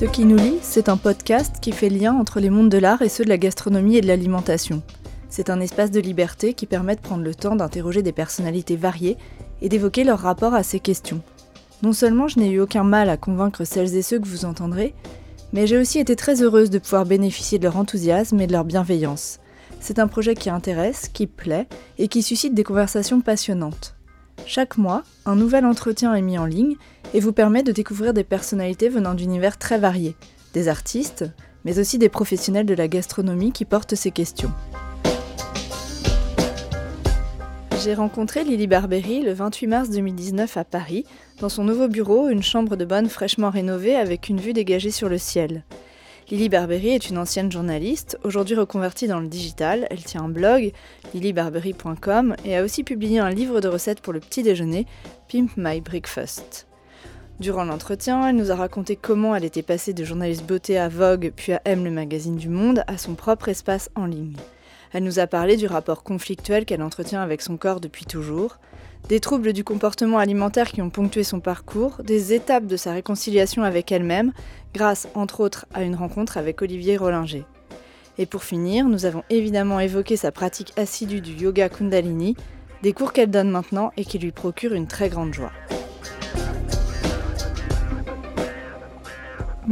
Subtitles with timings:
[0.00, 3.02] Ce qui nous lie, c'est un podcast qui fait lien entre les mondes de l'art
[3.02, 4.82] et ceux de la gastronomie et de l'alimentation.
[5.28, 9.18] C'est un espace de liberté qui permet de prendre le temps d'interroger des personnalités variées
[9.60, 11.20] et d'évoquer leur rapport à ces questions.
[11.82, 14.94] Non seulement je n'ai eu aucun mal à convaincre celles et ceux que vous entendrez,
[15.52, 18.64] mais j'ai aussi été très heureuse de pouvoir bénéficier de leur enthousiasme et de leur
[18.64, 19.38] bienveillance.
[19.80, 23.96] C'est un projet qui intéresse, qui plaît et qui suscite des conversations passionnantes.
[24.46, 26.76] Chaque mois, un nouvel entretien est mis en ligne
[27.14, 30.16] et vous permet de découvrir des personnalités venant d'univers très variés,
[30.52, 31.24] des artistes,
[31.64, 34.52] mais aussi des professionnels de la gastronomie qui portent ces questions.
[37.82, 41.06] J'ai rencontré Lily Barbery le 28 mars 2019 à Paris,
[41.38, 45.08] dans son nouveau bureau, une chambre de bonne fraîchement rénovée avec une vue dégagée sur
[45.08, 45.64] le ciel.
[46.30, 49.86] Lily Barbery est une ancienne journaliste, aujourd'hui reconvertie dans le digital.
[49.90, 50.72] Elle tient un blog,
[51.14, 54.86] lilybarbery.com, et a aussi publié un livre de recettes pour le petit déjeuner,
[55.28, 56.69] Pimp My Breakfast.
[57.40, 61.32] Durant l'entretien, elle nous a raconté comment elle était passée de journaliste beauté à Vogue,
[61.34, 64.36] puis à M le magazine du Monde, à son propre espace en ligne.
[64.92, 68.58] Elle nous a parlé du rapport conflictuel qu'elle entretient avec son corps depuis toujours,
[69.08, 73.62] des troubles du comportement alimentaire qui ont ponctué son parcours, des étapes de sa réconciliation
[73.62, 74.34] avec elle-même,
[74.74, 77.44] grâce entre autres à une rencontre avec Olivier Rollinger.
[78.18, 82.36] Et pour finir, nous avons évidemment évoqué sa pratique assidue du yoga Kundalini,
[82.82, 85.52] des cours qu'elle donne maintenant et qui lui procurent une très grande joie.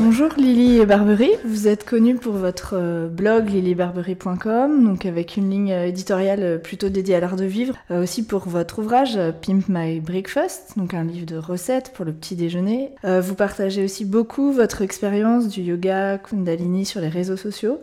[0.00, 5.72] Bonjour Lily Barbery, vous êtes connue pour votre euh, blog lilybarbery.com, donc avec une ligne
[5.72, 9.98] euh, éditoriale euh, plutôt dédiée à l'art de vivre, aussi pour votre ouvrage Pimp My
[9.98, 12.92] Breakfast, donc un livre de recettes pour le petit déjeuner.
[13.02, 17.80] Vous partagez aussi beaucoup votre expérience du yoga Kundalini sur les réseaux sociaux.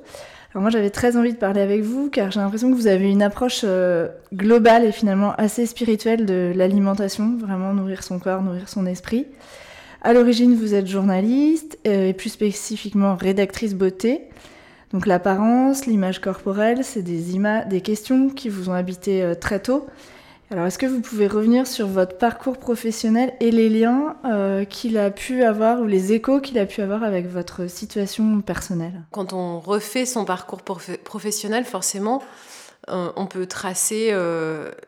[0.51, 3.11] Alors moi j'avais très envie de parler avec vous car j'ai l'impression que vous avez
[3.11, 3.65] une approche
[4.33, 9.25] globale et finalement assez spirituelle de l'alimentation, vraiment nourrir son corps, nourrir son esprit.
[10.05, 14.21] À l'origine, vous êtes journaliste euh, et plus spécifiquement rédactrice beauté.
[14.93, 19.87] Donc l'apparence, l'image corporelle, c'est des, questions qui vous ont habité euh, très tôt.
[20.51, 24.99] Alors est-ce que vous pouvez revenir sur votre parcours professionnel et les liens euh, qu'il
[24.99, 29.01] a pu avoir ou les échos qu'il a pu avoir avec votre situation personnelle?
[29.09, 32.21] Quand on refait son parcours professionnel, forcément,
[32.87, 34.13] on peut tracer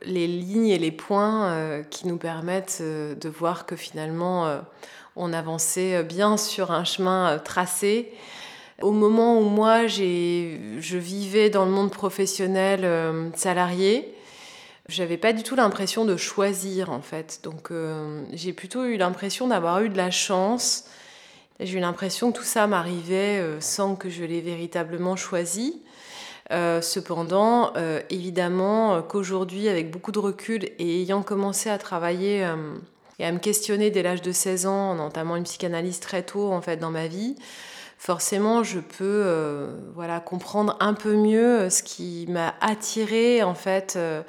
[0.05, 4.61] les lignes et les points qui nous permettent de voir que finalement
[5.17, 8.13] on avançait bien sur un chemin euh, tracé.
[8.81, 14.13] Au moment où moi, je vivais dans le monde professionnel euh, salarié,
[14.87, 17.39] j'avais pas du tout l'impression de choisir en fait.
[17.43, 20.85] Donc euh, j'ai plutôt eu l'impression d'avoir eu de la chance.
[21.59, 25.81] J'ai eu l'impression que tout ça m'arrivait sans que je l'ai véritablement choisi.
[26.51, 27.73] cependant,
[28.11, 32.47] évidemment qu'aujourd'hui, avec beaucoup de recul et ayant commencé à travailler
[33.19, 36.51] et à me questionner dès l'âge de 16 ans en entamant une psychanalyse très tôt
[36.51, 37.35] en fait dans ma vie,
[37.97, 43.55] forcément je peux euh, voilà comprendre un peu mieux euh, ce qui m'a attiré en
[43.55, 44.21] fait euh,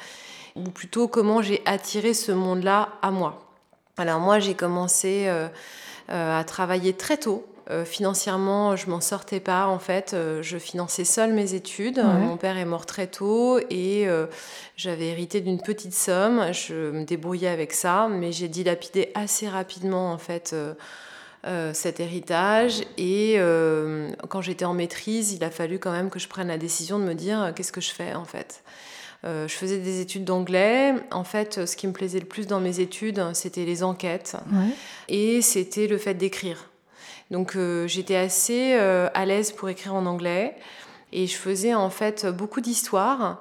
[0.56, 3.44] ou plutôt comment j'ai attiré ce monde-là à moi.
[3.96, 5.28] Alors moi j'ai commencé
[6.08, 10.14] à travailler très tôt euh, financièrement, je m'en sortais pas en fait.
[10.14, 12.02] Euh, je finançais seule mes études.
[12.02, 14.26] Mon père est mort très tôt et euh,
[14.76, 16.52] j'avais hérité d'une petite somme.
[16.52, 20.54] Je me débrouillais avec ça, mais j'ai dilapidé assez rapidement en fait.
[21.72, 23.38] cet héritage et
[24.28, 27.04] quand j'étais en maîtrise il a fallu quand même que je prenne la décision de
[27.04, 28.62] me dire qu'est-ce que je fais en fait
[29.24, 30.94] je faisais des études d'anglais.
[31.10, 34.36] En fait, ce qui me plaisait le plus dans mes études, c'était les enquêtes.
[35.08, 36.68] Et c'était le fait d'écrire.
[37.30, 40.56] Donc euh, j'étais assez euh, à l'aise pour écrire en anglais
[41.12, 43.40] et je faisais en fait beaucoup d'histoires.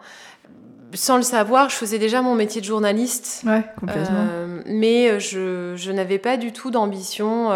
[0.93, 3.43] Sans le savoir, je faisais déjà mon métier de journaliste.
[3.45, 4.25] Ouais, complètement.
[4.29, 7.51] Euh, mais je, je n'avais pas du tout d'ambition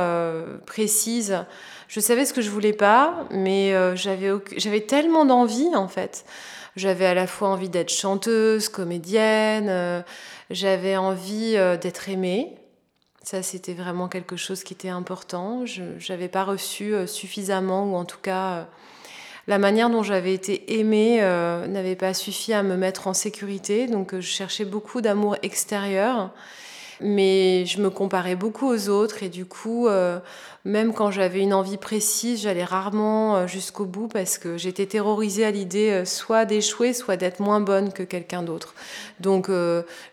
[0.65, 1.45] précise.
[1.87, 6.25] Je savais ce que je voulais pas, mais j'avais, j'avais tellement d'envie en fait.
[6.75, 10.03] J'avais à la fois envie d'être chanteuse, comédienne,
[10.49, 12.60] j'avais envie d'être aimée.
[13.23, 15.65] Ça, c'était vraiment quelque chose qui était important.
[15.65, 18.63] Je n'avais pas reçu euh, suffisamment, ou en tout cas, euh,
[19.45, 23.85] la manière dont j'avais été aimée euh, n'avait pas suffi à me mettre en sécurité.
[23.85, 26.31] Donc, je cherchais beaucoup d'amour extérieur
[27.03, 29.87] mais je me comparais beaucoup aux autres et du coup,
[30.63, 35.43] même quand j'avais une envie précise, j'allais rarement euh, jusqu'au bout parce que j'étais terrorisée
[35.43, 38.75] à l'idée euh, soit d'échouer, soit d'être moins bonne que quelqu'un d'autre.
[39.19, 39.49] Donc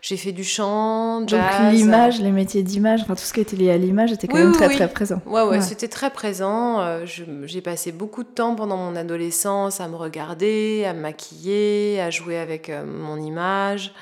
[0.01, 1.41] j'ai fait du chant, jazz.
[1.41, 4.37] Donc l'image, les métiers d'image, enfin tout ce qui était lié à l'image était quand
[4.37, 5.21] même très très présent.
[5.25, 7.05] Ouais, ouais, c'était très présent.
[7.05, 12.11] j'ai passé beaucoup de temps pendant mon adolescence à me regarder, à me maquiller, à
[12.11, 13.93] jouer avec mon image.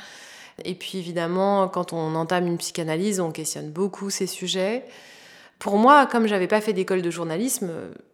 [0.66, 4.84] Et puis évidemment, quand on entame une psychanalyse, on questionne beaucoup ces sujets.
[5.60, 7.72] Pour moi, comme j'avais pas fait d'école de journalisme,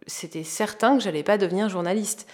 [0.07, 2.27] c'était certain que j'allais pas devenir journaliste.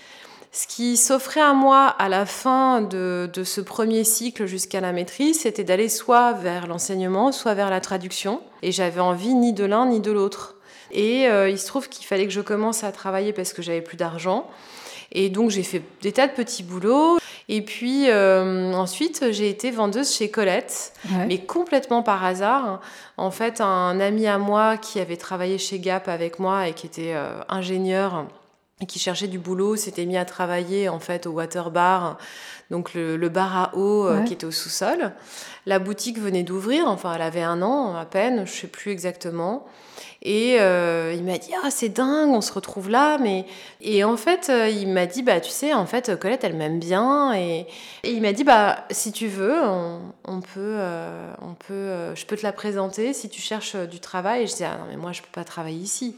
[0.51, 5.41] Ce qui s'offrait à moi à la fin de, ce premier cycle jusqu'à la maîtrise,
[5.41, 8.41] c'était d'aller soit vers l'enseignement, soit vers la traduction.
[8.63, 10.55] Et j'avais envie ni de l'un ni de l'autre.
[10.91, 13.81] Et euh, il se trouve qu'il fallait que je commence à travailler parce que j'avais
[13.81, 14.49] plus d'argent.
[15.11, 17.17] Et donc j'ai fait des tas de petits boulots.
[17.47, 20.93] Et puis euh, ensuite j'ai été vendeuse chez Colette,
[21.27, 22.81] mais complètement par hasard.
[23.17, 26.85] En fait, un ami à moi qui avait travaillé chez Gap avec moi et qui
[26.85, 28.27] était euh, ingénieur
[28.81, 32.17] et qui cherchait du boulot s'était mis à travailler en fait au water bar,
[32.69, 35.11] donc le, bar à eau euh, qui était au sous-sol.
[35.65, 39.65] La boutique venait d'ouvrir, enfin elle avait un an à peine, je sais plus exactement.
[40.21, 43.45] Et euh, il m'a dit ah c'est dingue, on se retrouve là, mais
[43.79, 46.79] et en fait euh, il m'a dit bah tu sais en fait Colette elle m'aime
[46.79, 47.67] bien et,
[48.03, 49.61] il m'a dit bah si tu veux
[50.25, 50.79] on, peut
[51.41, 54.43] on peut je peux te la présenter si tu cherches du travail.
[54.43, 56.15] Et je dis ah non mais moi je peux pas travailler ici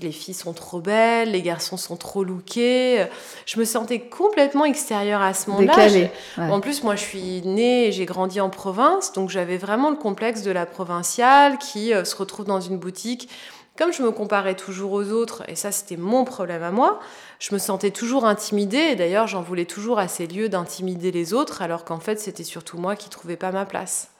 [0.00, 3.06] les filles sont trop belles, les garçons sont trop lookés.
[3.46, 6.08] Je me sentais complètement extérieure à ce monde-là.
[6.38, 9.96] En plus, moi, je suis née et j'ai grandi en province, donc j'avais vraiment le
[9.96, 13.28] complexe de la provinciale qui euh, se retrouve dans une boutique.
[13.76, 17.00] Comme je me comparais toujours aux autres, et ça c'était mon problème à moi,
[17.38, 21.32] je me sentais toujours intimidée, et d'ailleurs j'en voulais toujours à ces lieux d'intimider les
[21.32, 24.10] autres, alors qu'en fait c'était surtout moi qui trouvais pas ma place.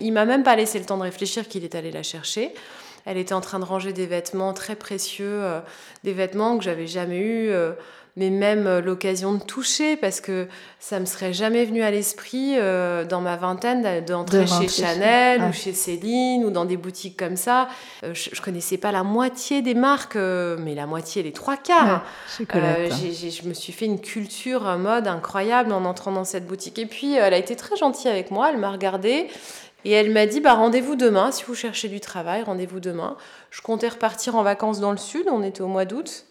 [0.00, 2.52] Il m'a même pas laissé le temps de réfléchir qu'il est allé la chercher.
[3.04, 5.60] Elle était en train de ranger des vêtements très précieux, euh,
[6.04, 7.72] des vêtements que j'avais jamais eu, euh,
[8.16, 10.46] mais même euh, l'occasion de toucher, parce que
[10.78, 12.56] ça me serait jamais venu à l'esprit
[13.08, 17.68] dans ma vingtaine d'entrer chez Chanel ou chez Céline ou dans des boutiques comme ça.
[18.02, 22.04] je, ne connaissais pas la moitié des marques, mais la moitié, les trois quarts.
[22.38, 26.78] je me suis fait une culture mode incroyable en entrant dans cette boutique.
[26.78, 28.50] Et puis, elle a été très gentille avec moi.
[28.50, 29.28] Elle m'a regardée.
[29.84, 33.16] Et elle m'a dit bah, rendez-vous demain, si vous cherchez du travail, rendez-vous demain.
[33.50, 36.26] Je comptais repartir en vacances dans le sud, on était au mois d'août.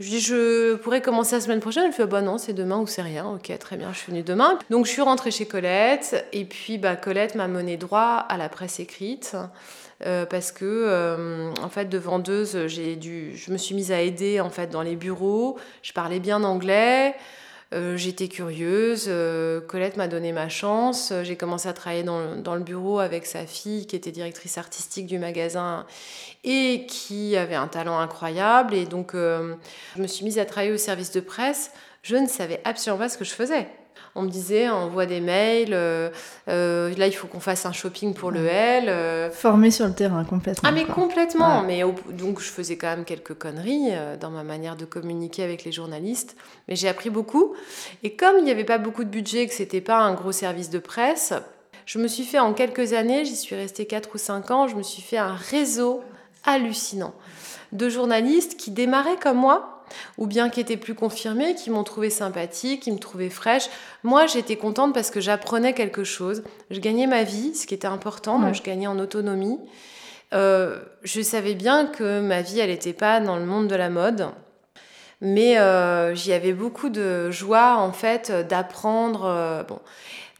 [0.00, 1.84] Je lui dis je pourrais commencer la semaine prochaine.
[1.86, 3.26] Elle fait bah non, c'est demain ou c'est rien.
[3.26, 4.58] Ok, très bien, je suis venue demain.
[4.70, 8.48] Donc je suis rentrée chez Colette et puis bah, Colette m'a mené droit à la
[8.48, 9.36] presse écrite.
[10.04, 14.00] Euh, parce que euh, en fait de vendeuse j'ai dû je me suis mise à
[14.00, 17.14] aider en fait dans les bureaux je parlais bien anglais
[17.72, 22.36] euh, j'étais curieuse, euh, Colette m'a donné ma chance, euh, j'ai commencé à travailler dans,
[22.36, 25.86] dans, le bureau avec sa fille qui était directrice artistique du magasin
[26.44, 28.74] et qui avait un talent incroyable.
[28.74, 29.56] Et donc je
[29.96, 31.72] me suis mise à travailler au service de presse.
[32.02, 33.68] Je ne savais absolument pas ce que je faisais
[34.14, 36.10] on me disait on envoie des mails, euh,
[36.48, 38.86] euh, là il faut qu'on fasse un shopping pour le L.
[38.88, 39.30] Euh.
[39.30, 40.68] Formé sur le terrain complètement.
[40.68, 44.84] Ah mais complètement, mais donc je faisais quand même quelques conneries dans ma manière de
[44.84, 46.36] communiquer avec les journalistes,
[46.68, 47.54] mais j'ai appris beaucoup.
[48.02, 50.70] Et comme il n'y avait pas beaucoup de budget, que c'était pas un gros service
[50.70, 51.32] de presse,
[51.86, 54.76] je me suis fait en quelques années, j'y suis restée 4 ou 5 ans, je
[54.76, 56.02] me suis fait un réseau
[56.44, 57.14] hallucinant
[57.72, 59.71] de journalistes qui démarraient comme moi
[60.18, 63.68] ou bien qui étaient plus confirmés, qui m'ont trouvé sympathique, qui me trouvaient fraîche.
[64.02, 66.42] Moi, j'étais contente parce que j'apprenais quelque chose.
[66.70, 69.58] Je gagnais ma vie, ce qui était important, donc je gagnais en autonomie.
[70.32, 73.90] Euh, je savais bien que ma vie, elle n'était pas dans le monde de la
[73.90, 74.28] mode.
[75.20, 79.24] Mais euh, j'y avais beaucoup de joie, en fait, d'apprendre.
[79.24, 79.78] Euh, bon,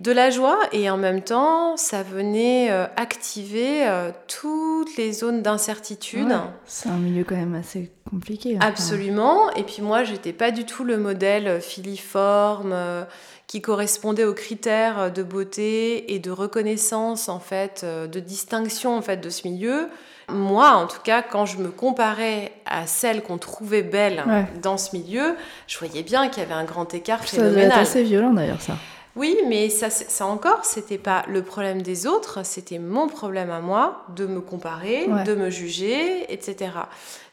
[0.02, 5.42] de la joie et en même temps, ça venait euh, activer euh, toutes les zones
[5.42, 6.34] d'incertitude.
[6.66, 8.58] c'est un milieu quand même assez compliqué.
[8.60, 9.50] Absolument.
[9.52, 13.04] Et puis moi, j'étais pas du tout le modèle filiforme euh,
[13.46, 19.18] qui correspondait aux critères de beauté et de reconnaissance en fait, de distinction en fait
[19.18, 19.88] de ce milieu.
[20.28, 24.24] Moi, en tout cas, quand je me comparais à celles qu'on trouvait belles
[24.62, 27.72] dans ce milieu, je voyais bien qu'il y avait un grand écart phénoménal.
[27.72, 28.74] Ça assez violent d'ailleurs, ça.
[29.14, 33.60] Oui, mais ça, ça encore, c'était pas le problème des autres, c'était mon problème à
[33.60, 36.70] moi de me comparer, de me juger, etc.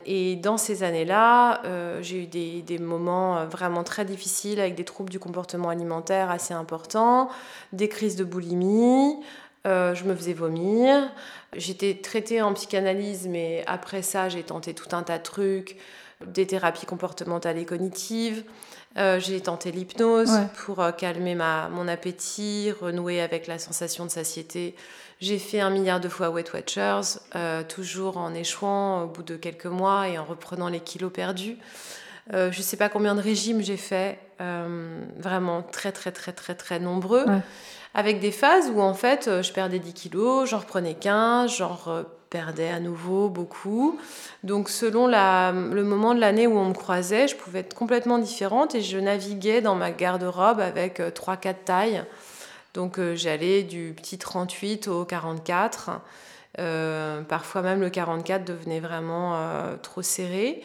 [0.05, 4.75] Et dans ces années-là, euh, j'ai eu des, des, moments euh, vraiment très difficiles avec
[4.75, 7.29] des troubles du comportement alimentaire assez importants,
[7.71, 9.15] des crises de boulimie,
[9.67, 11.09] euh, je me faisais vomir.
[11.55, 15.77] J'étais traitée en psychanalyse, mais après ça, j'ai tenté tout un tas de trucs,
[16.25, 18.43] des thérapies comportementales et cognitives.
[18.98, 20.31] Euh, j'ai tenté l'hypnose
[20.65, 24.75] pour euh, calmer ma, mon appétit, renouer avec la sensation de satiété.
[25.19, 29.36] J'ai fait un milliard de fois Weight Watchers, euh, toujours en échouant au bout de
[29.36, 31.58] quelques mois et en reprenant les kilos perdus.
[32.31, 36.79] je ne sais pas combien de régimes j'ai fait, vraiment très très très très très
[36.79, 37.25] nombreux,
[37.93, 41.77] avec des phases où en fait je perdais 10 kilos, j'en reprenais 15, j'en
[42.29, 44.00] perdais à nouveau beaucoup.
[44.43, 48.75] Donc selon le moment de l'année où on me croisait, je pouvais être complètement différente
[48.75, 52.03] et je naviguais dans ma garde-robe avec 3-4 euh, tailles.
[52.74, 56.01] Donc euh, j'allais du petit 38 au 44.
[57.27, 59.36] parfois même le 44 devenait vraiment
[59.81, 60.63] trop serré.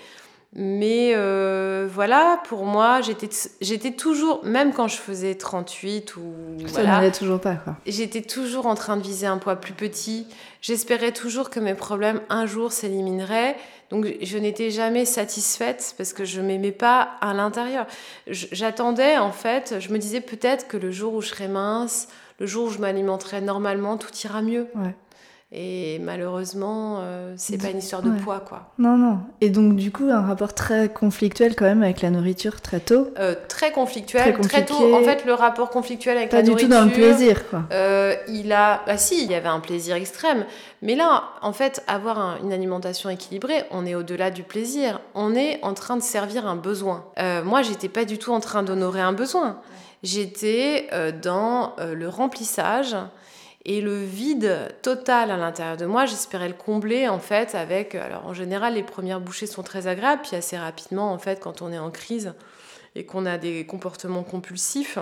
[0.57, 6.23] Mais euh, voilà, pour moi, j'étais toujours, même quand je faisais 38 ou.
[6.67, 7.77] Ça voilà, toujours pas, quoi.
[7.87, 10.29] J'étais toujours en train de viser un poids plus petit.
[10.61, 13.57] J'espérais toujours que mes problèmes un jour s'élimineraient.
[13.91, 17.87] Donc je n'étais jamais satisfaite parce que je m'aimais pas à l'intérieur.
[18.29, 22.09] J'attendais, en fait, je me disais peut-être que le jour où je serai mince,
[22.39, 24.69] le jour où je m'alimenterai normalement, tout ira mieux.
[24.75, 24.95] Ouais.
[25.57, 28.73] Et malheureusement, euh, c'est pas une histoire de poids, quoi.
[28.79, 29.21] Non, non.
[29.41, 33.13] Et donc, du coup, un rapport très conflictuel quand même avec la nourriture très tôt.
[33.21, 34.93] Euh, très conflictuel, très, tôt.
[34.93, 36.69] En fait, le rapport conflictuel avec la nourriture.
[36.69, 37.63] Pas du tout dans le plaisir, quoi.
[37.71, 40.45] Euh, il a, bah si, il y avait un plaisir extrême.
[40.83, 45.01] Mais là, en fait, avoir une alimentation équilibrée, on est au-delà du plaisir.
[45.15, 47.05] On est en train de servir un besoin.
[47.45, 49.61] moi, j'étais pas du tout en train d'honorer un besoin.
[50.03, 50.89] J'étais
[51.23, 52.97] dans le remplissage
[53.67, 57.95] et le vide total à l'intérieur de moi, j'espérais le combler en fait avec.
[57.95, 61.63] Alors en général, les premières bouchées sont très agréables, puis assez rapidement en fait, quand
[61.63, 62.35] on est en crise
[62.95, 64.99] et qu'on a des comportements compulsifs.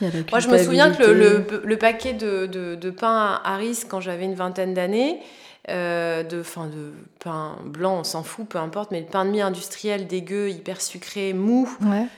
[0.00, 4.72] Moi, je me souviens que le, paquet de, de, pain Harris, quand j'avais une vingtaine
[4.72, 5.20] d'années,
[5.68, 9.30] euh, de, fin, de pain blanc, on s'en fout, peu importe, mais le pain de
[9.30, 11.68] mie industriel dégueu, hyper sucré, mou,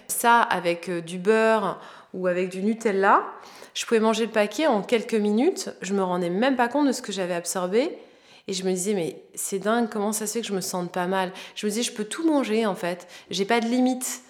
[0.09, 1.81] ça avec euh, du beurre
[2.15, 3.23] ou avec du Nutella,
[3.75, 6.93] je pouvais manger le paquet en quelques minutes, je me rendais même pas compte de
[6.93, 7.99] ce que j'avais absorbé.
[8.47, 10.93] Et je me disais, mais c'est dingue, comment ça se fait que je me sente
[10.93, 11.33] pas mal?
[11.55, 14.23] Je me disais, je peux tout manger en fait, j'ai pas de limite.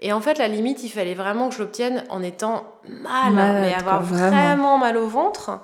[0.00, 3.74] Et en fait, la limite, il fallait vraiment que je l'obtienne en étant mal, mais
[3.74, 4.78] avoir vraiment.
[4.78, 5.60] mal au ventre.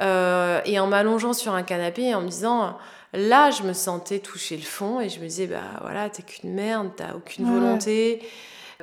[0.00, 2.76] Euh, et en m'allongeant sur un canapé et en me disant,
[3.14, 6.54] là, je me sentais toucher le fond et je me disais, bah voilà, t'es qu'une
[6.54, 8.22] merde, t'as aucune volonté.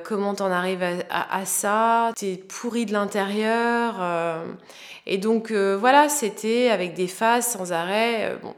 [0.04, 2.12] Comment t'en arrives à, ça?
[2.16, 3.96] T'es pourri de l'intérieur.
[4.00, 4.44] Euh.
[5.06, 8.30] et donc euh, voilà, c'était avec des phases sans arrêt.
[8.30, 8.54] Euh, bon.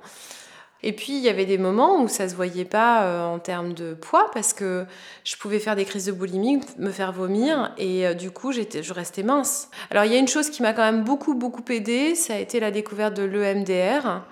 [0.82, 3.92] Et puis il y avait des moments où ça se voyait pas en termes de
[3.92, 4.86] poids parce que
[5.24, 8.94] je pouvais faire des crises de boulimie, me faire vomir et du coup j'étais, je
[8.94, 9.68] restais mince.
[9.90, 12.38] Alors il y a une chose qui m'a quand même beaucoup beaucoup aidé, ça a
[12.38, 14.22] été la découverte de l'EMDR.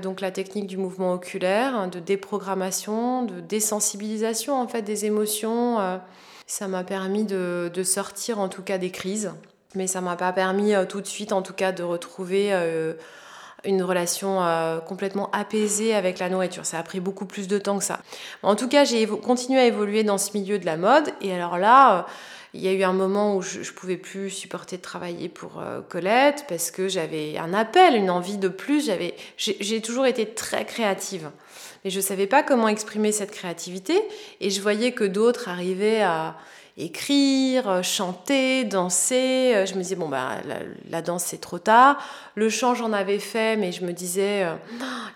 [0.00, 6.00] donc la technique du mouvement oculaire, de déprogrammation, de désensibilisation en fait des émotions.
[6.46, 9.32] Ça m'a permis de, sortir en tout cas des crises,
[9.74, 12.94] mais ça m'a pas permis euh, tout de suite en tout cas de retrouver euh,
[13.64, 16.66] une relation euh, complètement apaisée avec la nourriture.
[16.66, 18.00] Ça a pris beaucoup plus de temps que ça.
[18.42, 21.58] En tout cas, j'ai continué à évoluer dans ce milieu de la mode et alors
[21.58, 22.06] là
[22.56, 25.60] il y a eu un moment où je ne pouvais plus supporter de travailler pour
[25.88, 28.88] Colette parce que j'avais un appel, une envie de plus.
[29.36, 31.30] j'ai toujours été très créative
[31.84, 34.00] mais je savais pas comment exprimer cette créativité
[34.40, 36.36] et je voyais que d'autres arrivaient à
[36.76, 39.64] écrire, chanter, danser.
[39.66, 40.38] Je me disais, bon, bah,
[40.90, 41.98] la, danse, c'est trop tard.
[42.34, 44.54] Le chant, j'en avais fait, mais je me disais, euh,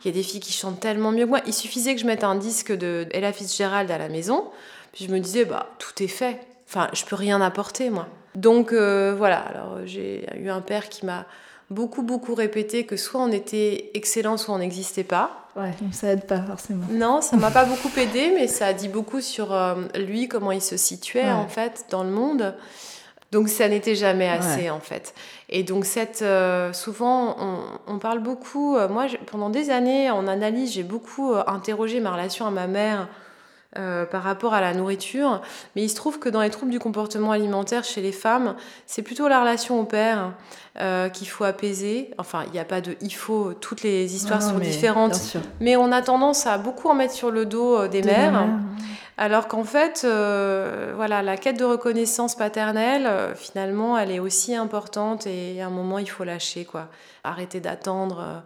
[0.02, 1.40] il y a des filles qui chantent tellement mieux que moi.
[1.46, 4.50] Il suffisait que je mette un disque de Ella Fitzgerald à la maison.
[4.92, 6.40] Puis je me disais, bah, tout est fait.
[6.68, 8.08] Enfin, je peux rien apporter, moi.
[8.34, 9.38] Donc, euh, voilà.
[9.38, 11.26] Alors, j'ai eu un père qui m'a
[11.70, 15.48] beaucoup, beaucoup répété que soit on était excellent, soit on n'existait pas.
[15.56, 16.86] Ouais, ça aide pas forcément.
[16.90, 20.52] Non, ça m'a pas beaucoup aidé, mais ça a dit beaucoup sur euh, lui, comment
[20.52, 22.54] il se situait en fait dans le monde.
[23.30, 25.14] Donc ça n'était jamais assez en fait.
[25.50, 27.36] Et donc cette, euh, souvent
[27.86, 28.76] on, parle beaucoup.
[28.76, 33.08] Euh, moi, pendant des années en analyse, j'ai beaucoup interrogé ma relation à ma mère
[33.76, 35.42] euh, par rapport à la nourriture.
[35.76, 38.56] Mais il se trouve que dans les troubles du comportement alimentaire chez les femmes,
[38.86, 40.32] c'est plutôt la relation au père
[40.80, 42.14] euh, qu'il faut apaiser.
[42.16, 45.36] Enfin, il n'y a pas de il faut, toutes les histoires sont différentes.
[45.60, 48.48] Mais on a tendance à beaucoup en mettre sur le dos euh, des, mères.
[49.18, 50.06] Alors qu'en fait,
[50.96, 55.98] voilà, la quête de reconnaissance paternelle, finalement, elle est aussi importante et à un moment,
[55.98, 56.88] il faut lâcher, quoi.
[57.24, 58.20] Arrêter d'attendre.
[58.20, 58.38] Euh,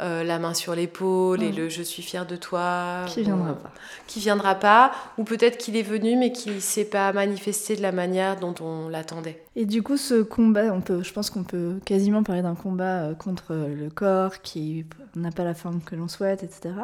[0.00, 3.04] la main sur l'épaule et le je suis fière de toi.
[3.06, 3.72] Qui viendra pas.
[4.06, 7.82] Qui viendra pas, ou peut-être qu'il est venu mais qu'il ne s'est pas manifesté de
[7.82, 9.42] la manière dont on l'attendait.
[9.56, 13.02] Et du coup, ce combat, on peut, je pense qu'on peut quasiment parler d'un combat
[13.02, 16.74] euh, contre le corps qui n'a pas la forme que l'on souhaite, etc.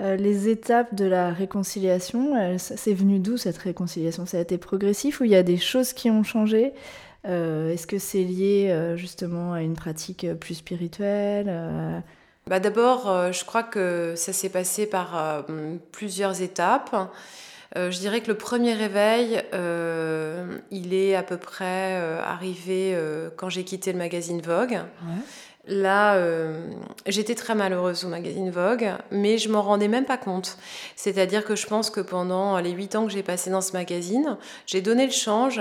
[0.00, 4.26] Euh, les étapes de la réconciliation, c'est venu d'où cette réconciliation?
[4.26, 6.72] Ça a été progressif ou il y a des choses qui ont changé?
[7.24, 12.02] Est-ce que c'est lié justement à une pratique plus spirituelle
[12.46, 15.42] bah D'abord, euh, je crois que ça s'est passé par euh,
[15.92, 16.94] plusieurs étapes.
[17.76, 19.42] Euh, je dirais que le premier réveil,
[20.70, 22.96] il est à peu près arrivé
[23.36, 24.80] quand j'ai quitté le magazine Vogue.
[25.66, 26.22] Là,
[27.06, 30.58] j'étais très malheureuse au magazine Vogue, mais je m'en rendais même pas compte.
[30.94, 34.36] C'est-à-dire que je pense que pendant les huit ans que j'ai passé dans ce magazine,
[34.66, 35.60] j'ai donné le change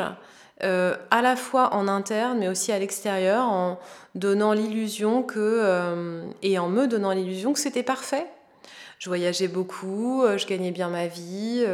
[0.62, 3.80] à la fois en interne, mais aussi à l'extérieur, en
[4.16, 8.26] donnant l'illusion que, et en me donnant l'illusion que c'était parfait.
[9.00, 11.66] Je voyageais beaucoup, je gagnais bien ma vie.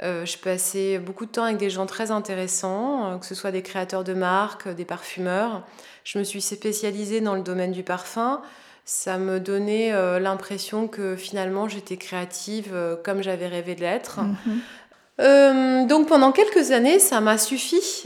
[0.00, 4.04] je passais beaucoup de temps avec des gens très intéressants, que ce soit des créateurs
[4.04, 5.66] de marques, des parfumeurs.
[6.04, 8.40] Je me suis spécialisée dans le domaine du parfum
[8.88, 14.20] ça me donnait euh, l'impression que finalement j'étais créative euh, comme j'avais rêvé de l'être.
[14.22, 14.60] Mhm.
[15.20, 18.04] Euh, donc pendant quelques années, ça m'a suffi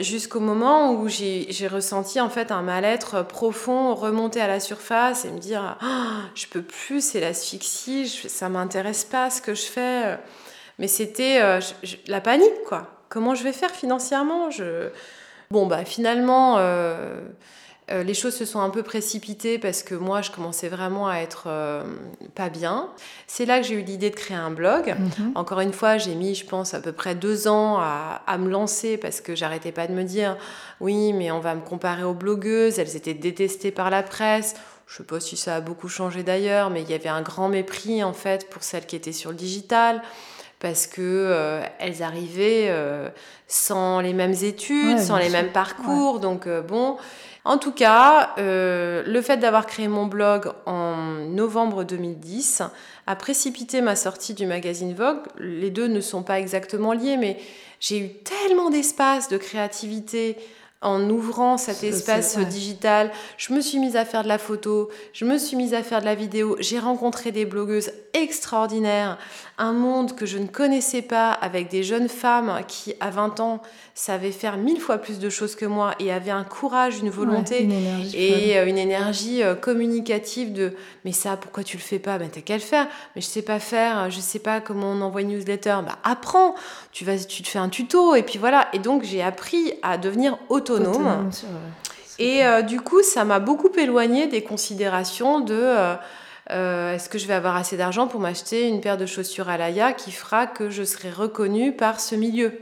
[0.00, 5.30] jusqu'au moment où j'ai ressenti en fait un mal-être profond remonter à la surface et
[5.30, 10.18] me dire ah, je peux plus, c'est l'asphyxie, ça m'intéresse pas ce que je fais.
[10.78, 11.40] Mais c'était
[12.06, 12.86] la panique quoi.
[13.08, 14.50] Comment je vais faire financièrement?
[14.50, 14.90] Je...
[15.50, 16.58] Bon bah finalement
[17.92, 21.16] euh, les choses se sont un peu précipitées parce que moi, je commençais vraiment à
[21.16, 21.82] être euh,
[22.36, 22.88] pas bien.
[23.26, 24.94] C'est là que j'ai eu l'idée de créer un blog.
[24.96, 25.32] Mhm.
[25.34, 28.96] Encore une fois, j'ai mis, je pense, à peu près deux ans à, me lancer
[28.96, 30.36] parce que j'arrêtais pas de me dire
[30.80, 32.78] oui, mais on va me comparer aux blogueuses.
[32.78, 34.54] Elles étaient détestées par la presse.
[34.86, 37.48] Je sais pas si ça a beaucoup changé d'ailleurs, mais il y avait un grand
[37.48, 40.02] mépris en fait pour celles qui étaient sur le digital
[40.58, 42.72] parce que euh, elles arrivaient
[43.46, 46.20] sans les mêmes études, sans les mêmes parcours.
[46.20, 46.96] Donc bon,
[47.44, 50.96] en tout cas, euh, le fait d'avoir créé mon blog en
[51.28, 52.62] novembre 2010
[53.06, 55.22] a précipité ma sortie du magazine Vogue.
[55.38, 57.38] Les deux ne sont pas exactement liés, mais
[57.80, 60.36] j'ai eu tellement d'espace, de créativité,
[60.82, 65.26] en ouvrant cet espace digital, je me suis mise à faire de la photo, je
[65.26, 69.18] me suis mise à faire de la vidéo, j'ai rencontré des blogueuses extraordinaires,
[69.60, 73.62] un monde que je ne connaissais pas avec des jeunes femmes qui, à 20 ans,
[73.94, 77.68] savaient faire mille fois plus de choses que moi et avaient un courage, une volonté
[78.14, 80.72] et euh, une énergie euh, communicative de
[81.04, 82.18] mais ça, pourquoi tu le fais pas?
[82.18, 82.86] Ben t'as qu'à le faire.
[83.14, 85.76] Mais je sais pas faire, je sais pas comment on envoie une newsletter.
[85.84, 86.54] Bah apprends,
[86.92, 88.68] tu vas, tu te fais un tuto et puis voilà.
[88.72, 91.30] Et donc j'ai appris à devenir autonome.
[92.18, 95.94] et euh, du coup, ça m'a beaucoup éloigné des considérations de euh,
[96.50, 99.92] est-ce que je vais avoir assez d'argent pour m'acheter une paire de chaussures à Laïa
[99.92, 102.52] qui fera que je serai reconnue par ce milieu?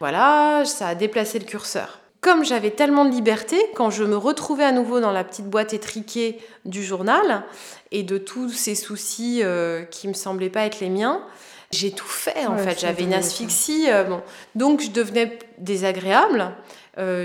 [0.00, 2.00] Voilà, ça a déplacé le curseur.
[2.20, 5.74] Comme j'avais tellement de liberté, quand je me retrouvais à nouveau dans la petite boîte
[5.74, 7.44] étriquée du journal
[7.92, 11.22] et de tous ces soucis euh, qui me semblaient pas être les miens,
[11.70, 12.80] j'ai tout fait en fait.
[12.80, 13.86] J'avais une asphyxie.
[13.88, 14.22] Euh, bon.
[14.54, 16.52] Donc je devenais désagréable.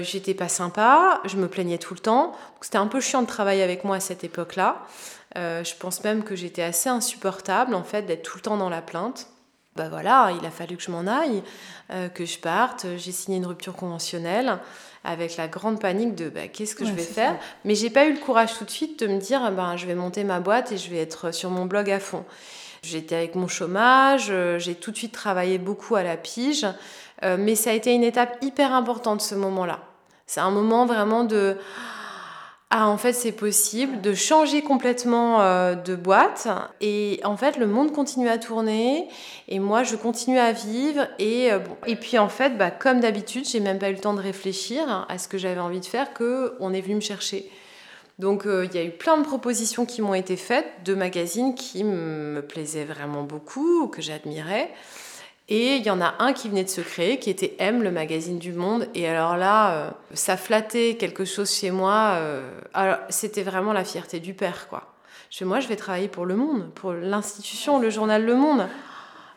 [0.01, 2.33] j'étais pas sympa, je me plaignais tout le temps.
[2.61, 4.83] C'était un peu chiant de travailler avec moi à cette époque-là.
[5.37, 8.69] Euh, je pense même que j'étais assez insupportable en fait d'être tout le temps dans
[8.69, 9.27] la plainte.
[9.77, 11.43] Bah voilà, il a fallu que je m'en aille,
[11.91, 12.85] euh, que je parte.
[12.97, 14.59] J'ai signé une rupture conventionnelle
[15.05, 17.37] avec la grande panique de bah, qu'est-ce que je vais faire.
[17.63, 19.95] Mais j'ai pas eu le courage tout de suite de me dire ben, je vais
[19.95, 22.25] monter ma boîte et je vais être sur mon blog à fond.
[22.83, 26.65] J'étais avec mon chômage, euh, j'ai tout de suite travaillé beaucoup à la pige,
[27.37, 29.79] mais ça a été une étape hyper importante ce moment-là.
[30.25, 31.55] C'est un moment vraiment de
[32.73, 36.47] ah, en fait, c'est possible de changer complètement euh, de boîte.
[36.79, 39.09] Et en fait, le monde continue à tourner.
[39.49, 41.05] Et moi, je continue à vivre.
[41.19, 41.75] Et, euh, bon.
[41.85, 45.05] et puis, en fait, bah, comme d'habitude, j'ai même pas eu le temps de réfléchir
[45.09, 47.51] à ce que j'avais envie de faire, qu'on est venu me chercher.
[48.19, 51.55] Donc, euh, il y a eu plein de propositions qui m'ont été faites, de magazines
[51.55, 54.71] qui me plaisaient vraiment beaucoup, que j'admirais.
[55.49, 57.91] Et il y en a un qui venait de se créer, qui était M, le
[57.91, 58.87] magazine du monde.
[58.95, 62.13] Et alors là, euh, ça flattait quelque chose chez moi.
[62.15, 64.93] Euh, alors, c'était vraiment la fierté du père, quoi.
[65.29, 68.67] Je fais, moi, je vais travailler pour Le Monde, pour l'institution, le journal Le Monde.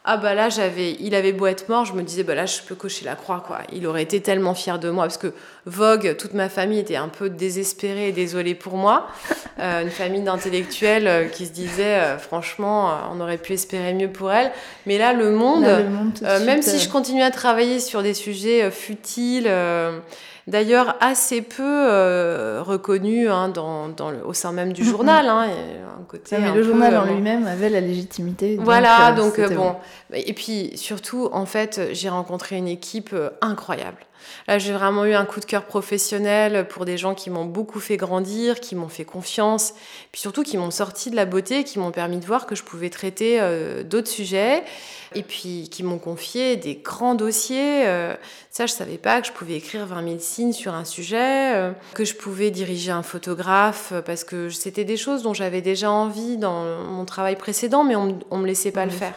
[0.06, 2.60] Ah bah là, j'avais, il avait beau être mort, je me disais, bah là, je
[2.60, 3.60] peux cocher la croix, quoi.
[3.72, 5.32] Il aurait été tellement fier de moi, parce que
[5.64, 9.08] Vogue, toute ma famille était un peu désespérée et désolée pour moi.
[9.60, 14.10] Euh, une famille d'intellectuels euh, qui se disaient, euh, franchement, on aurait pu espérer mieux
[14.10, 14.50] pour elle.
[14.84, 15.64] Mais là, le monde,
[16.44, 19.48] même si je continue à travailler sur des sujets futiles,
[20.46, 25.28] d'ailleurs assez peu euh, reconnu hein, dans, dans le, au sein même du journal.
[25.28, 25.48] Hein,
[26.00, 28.58] un côté mais le journal en euh, lui-même avait la légitimité.
[28.60, 29.76] Voilà, donc, euh, bon.
[30.12, 33.98] Et puis surtout, en fait, j'ai rencontré une équipe incroyable.
[34.46, 37.80] Là, j'ai vraiment eu un coup de cœur professionnel pour des gens qui m'ont beaucoup
[37.80, 39.74] fait grandir, qui m'ont fait confiance,
[40.12, 42.62] puis surtout qui m'ont sorti de la beauté, qui m'ont permis de voir que je
[42.62, 44.64] pouvais traiter euh, d'autres sujets,
[45.14, 47.86] et puis qui m'ont confié des grands dossiers.
[47.86, 48.14] Euh,
[48.50, 51.72] ça, je savais pas que je pouvais écrire 20 000 signes sur un sujet, euh,
[51.94, 56.36] que je pouvais diriger un photographe, parce que c'était des choses dont j'avais déjà envie
[56.36, 59.14] dans mon travail précédent, mais on, on me laissait pas le faire.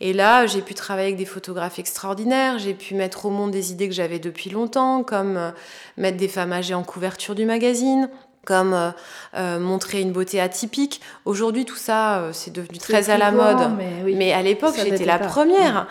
[0.00, 3.72] Et là, j'ai pu travailler avec des photographes extraordinaires, j'ai pu mettre au monde des
[3.72, 5.50] idées que j'avais depuis longtemps, comme euh,
[5.96, 8.08] mettre des femmes âgées en couverture du magazine,
[8.44, 8.90] comme euh,
[9.36, 11.00] euh, montrer une beauté atypique.
[11.24, 13.72] Aujourd'hui, tout ça, euh, c'est devenu très à la mode.
[14.04, 15.86] Mais, à l'époque, j'étais la première.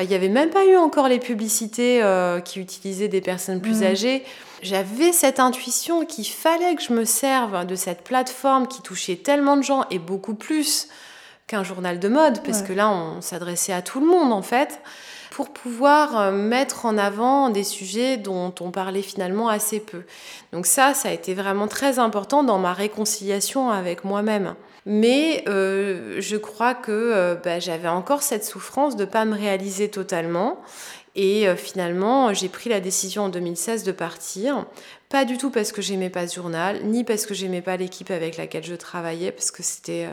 [0.00, 2.02] Il n'y avait même pas eu encore les publicités
[2.44, 3.84] qui utilisaient des personnes plus mm.
[3.84, 4.24] âgées.
[4.62, 9.56] J'avais cette intuition qu'il fallait que je me serve de cette plateforme qui touchait tellement
[9.56, 10.88] de gens et beaucoup plus
[11.48, 14.80] qu'un journal de mode, parce que là, on s'adressait à tout le monde, en fait
[15.38, 20.02] pour pouvoir euh, mettre en avant des sujets dont on parlait finalement assez peu.
[20.52, 24.56] Donc ça, ça a été vraiment très important dans ma réconciliation avec moi-même.
[24.84, 29.36] Mais euh, je crois que euh, bah, j'avais encore cette souffrance de ne pas me
[29.36, 30.58] réaliser totalement.
[31.14, 34.66] Et finalement, j'ai pris la décision en 2016 de partir
[35.08, 38.10] pas du tout parce que j'aimais pas ce journal, ni parce que j'aimais pas l'équipe
[38.10, 40.06] avec laquelle je travaillais, parce que c'était,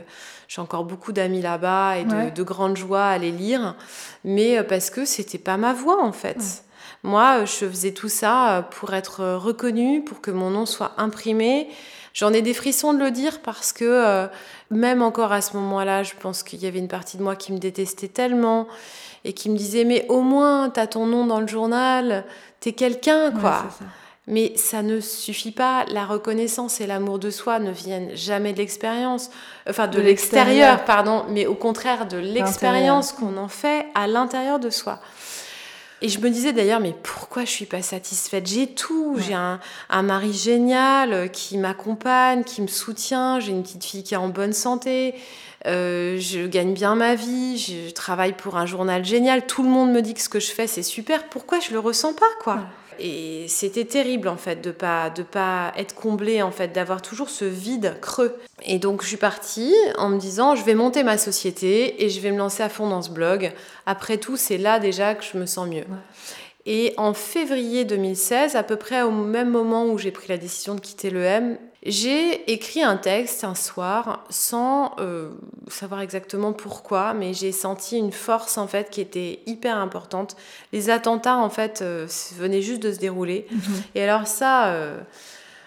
[0.48, 3.74] j'ai encore beaucoup d'amis là-bas et de, de, grande joie à les lire,
[4.24, 6.62] mais euh, parce que c'était pas ma voix en fait.
[7.02, 11.68] Moi, euh, je faisais tout ça pour être reconnue, pour que mon nom soit imprimé.
[12.14, 14.26] J'en ai des frissons de le dire parce que
[14.70, 17.52] même encore à ce moment-là, je pense qu'il y avait une partie de moi qui
[17.52, 18.68] me détestait tellement
[19.24, 22.24] et qui me disait mais au moins t'as ton nom dans le journal,
[22.60, 23.66] t'es quelqu'un quoi.
[24.28, 25.84] Mais ça ne suffit pas.
[25.88, 29.30] La reconnaissance et l'amour de soi ne viennent jamais de l'expérience,
[29.68, 34.70] enfin de, l'extérieur, pardon, mais au contraire de l'expérience qu'on en fait à l'intérieur de
[34.70, 35.00] soi.
[36.02, 38.46] Et je me disais d'ailleurs, mais pourquoi je suis pas satisfaite?
[38.46, 39.16] J'ai tout.
[39.18, 43.40] J'ai un, un, mari génial euh, qui m'accompagne, qui me soutient.
[43.40, 45.14] J'ai une petite fille qui est en bonne santé.
[45.64, 47.58] Euh, je gagne bien ma vie.
[47.58, 49.46] Je travaille pour un journal génial.
[49.46, 51.28] Tout le monde me dit que ce que je fais c'est super.
[51.28, 52.60] Pourquoi je le ressens pas quoi?
[52.98, 57.30] Et c'était terrible en fait de pas de pas être comblée en fait, d'avoir toujours
[57.30, 58.36] ce vide creux.
[58.64, 62.20] Et donc je suis partie en me disant je vais monter ma société et je
[62.20, 63.52] vais me lancer à fond dans ce blog.
[63.86, 65.84] Après tout, c'est là déjà que je me sens mieux.
[66.66, 70.74] Et en février 2016, à peu près au même moment où j'ai pris la décision
[70.74, 75.30] de quitter le M, j'ai écrit un texte un soir sans euh,
[75.68, 80.36] savoir exactement pourquoi, mais j'ai senti une force en fait qui était hyper importante.
[80.72, 83.46] Les attentats en fait euh, venaient juste de se dérouler.
[83.50, 83.60] Mhm.
[83.94, 84.98] Et alors ça, euh,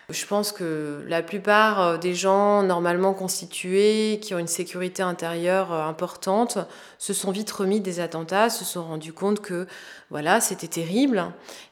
[0.10, 5.72] je pense que la plupart euh, des gens normalement constitués, qui ont une sécurité intérieure
[5.72, 6.58] euh, importante,
[6.98, 9.68] se sont vite remis des attentats, se sont rendus compte que
[10.10, 11.26] voilà, c'était terrible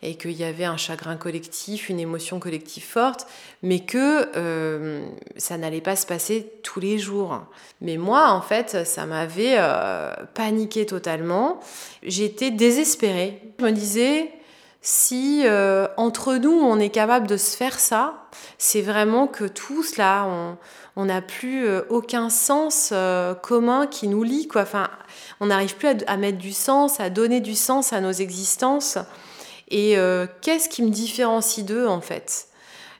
[0.03, 3.27] et qu'il y avait un chagrin collectif, une émotion collective forte,
[3.63, 7.39] mais que euh, ça n'allait pas se passer tous les jours.
[7.81, 9.57] Mais moi, en fait, ça m'avait
[10.35, 11.59] paniqué totalement.
[12.03, 13.41] J'étais désespérée.
[13.59, 14.31] Je me disais,
[14.81, 19.97] si euh, entre nous on est capable de se faire ça, c'est vraiment que tous
[19.97, 20.27] là,
[20.95, 24.47] on n'a plus euh, aucun sens euh, commun qui nous lie.
[24.47, 24.61] Quoi.
[24.61, 24.89] Enfin,
[25.39, 28.97] on n'arrive plus à, mettre du sens, à donner du sens à nos existences.
[29.69, 29.97] Et
[30.41, 32.47] qu'est-ce qui me différencie d'eux en fait?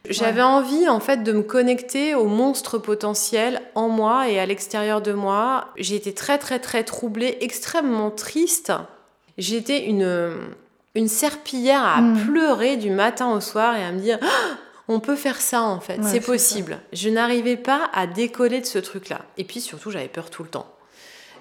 [0.10, 5.02] J'avais envie en fait de me connecter au monstre potentiel en moi et à l'extérieur
[5.02, 5.70] de moi.
[5.78, 8.74] J'ai été très très très troublée, extrêmement triste.
[9.38, 10.36] J'étais une
[10.98, 12.26] une serpillière à mm.
[12.26, 14.58] pleurer du matin au soir et à me dire ah,
[14.88, 16.80] on peut faire ça en fait, c'est possible.
[16.94, 19.22] Je n'arrivais pas à décoller de ce truc-là.
[19.38, 20.68] Et puis surtout, j'avais peur tout le temps.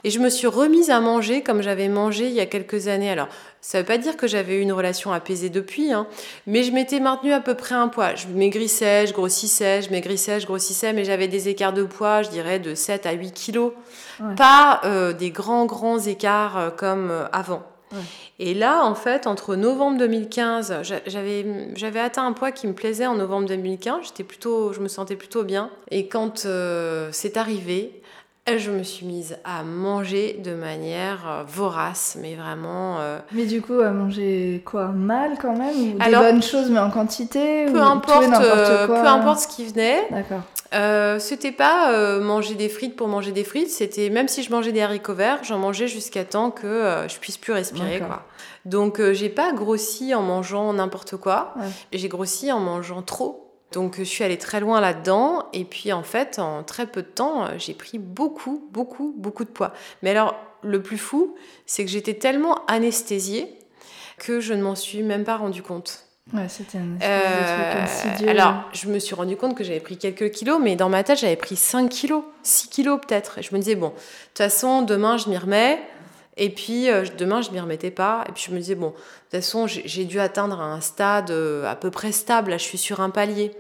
[0.05, 3.11] Et je me suis remise à manger comme j'avais mangé il y a quelques années.
[3.11, 3.27] Alors,
[3.61, 6.07] ça ne veut pas dire que j'avais eu une relation apaisée depuis, hein,
[6.47, 8.15] mais je m'étais maintenue à peu près un poids.
[8.15, 12.31] Je maigrissais, je grossissais, je maigrissais, je grossissais, mais j'avais des écarts de poids, je
[12.31, 13.73] dirais, de 7 à 8 kilos.
[14.37, 17.25] Pas euh, des grands, grands écarts euh, comme euh,
[18.39, 23.15] Et là, en fait, entre novembre 2015, j'avais atteint un poids qui me plaisait en
[23.15, 24.07] novembre 2015.
[24.07, 25.71] J'étais plutôt, je me sentais plutôt bien.
[25.91, 28.03] Et quand euh, c'est arrivé,
[28.47, 33.01] je me suis mise à manger de manière euh, vorace, mais vraiment.
[33.01, 34.89] Euh, mais du coup, à manger quoi?
[34.89, 35.95] Mal quand même?
[35.95, 37.67] Ou Des bonnes choses, mais en quantité?
[37.67, 38.29] Peu importe,
[38.87, 40.07] peu importe ce qui venait.
[40.11, 40.43] D'accord.
[40.73, 44.51] Euh, c'était pas euh, manger des frites pour manger des frites, c'était même si je
[44.51, 48.01] mangeais des haricots verts, j'en mangeais jusqu'à temps que euh, je puisse plus respirer.
[48.01, 48.25] Quoi.
[48.65, 51.55] Donc j'ai pas grossi en mangeant n'importe quoi,
[51.93, 53.43] j'ai grossi en mangeant trop.
[53.73, 57.09] Donc je suis allée très loin là-dedans et puis en fait en très peu de
[57.09, 59.73] temps j'ai pris beaucoup, beaucoup, beaucoup de poids.
[60.03, 61.35] Mais alors le plus fou,
[61.67, 63.59] c'est que j'étais tellement anesthésiée
[64.19, 66.06] que je ne m'en suis même pas rendu compte.
[66.33, 70.33] Ouais, c'était un euh, truc Alors, je me suis rendu compte que j'avais pris quelques
[70.33, 73.39] kilos, mais dans ma tête, j'avais pris 5 kilos, 6 kilos peut-être.
[73.39, 75.81] Et je me disais, bon, de toute façon, demain, je m'y remets.
[76.37, 78.25] Et puis, euh, demain, je m'y remettais pas.
[78.29, 81.65] Et puis, je me disais, bon, de toute façon, j'ai dû atteindre un stade euh,
[81.65, 82.51] à peu près stable.
[82.51, 83.53] Là, je suis sur un palier.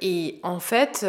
[0.00, 1.06] Et en fait,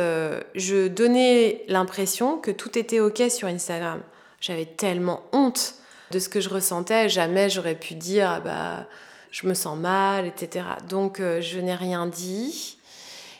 [0.54, 4.01] je donnais l'impression que tout était OK sur Instagram.
[4.41, 5.75] J'avais tellement honte
[6.12, 7.08] de ce que je ressentais.
[7.08, 8.88] Jamais j'aurais pu dire, ah bah
[9.36, 10.65] je me sens mal, etc.
[10.88, 12.78] Donc euh, je n'ai rien dit.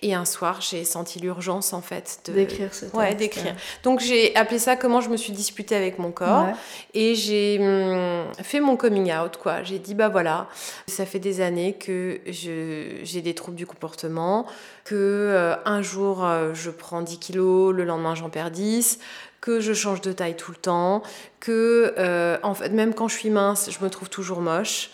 [0.02, 2.96] Et un soir, j'ai senti l'urgence en fait de d'écrire ce texte.
[2.96, 3.56] Ouais, d'écrire.
[3.82, 6.50] Donc j'ai appelé ça comment je me suis disputée avec mon corps
[6.94, 9.64] et j'ai hum, fait mon coming out quoi.
[9.64, 10.48] J'ai dit bah voilà,
[10.86, 14.46] ça fait des années que j'ai des troubles du comportement,
[14.84, 19.00] que euh, un jour euh, je prends 10 kilos, le lendemain j'en perds 10,
[19.40, 21.04] que je change de taille tout le temps,
[21.40, 24.92] que euh, en fait même quand je suis mince, je me trouve toujours moche.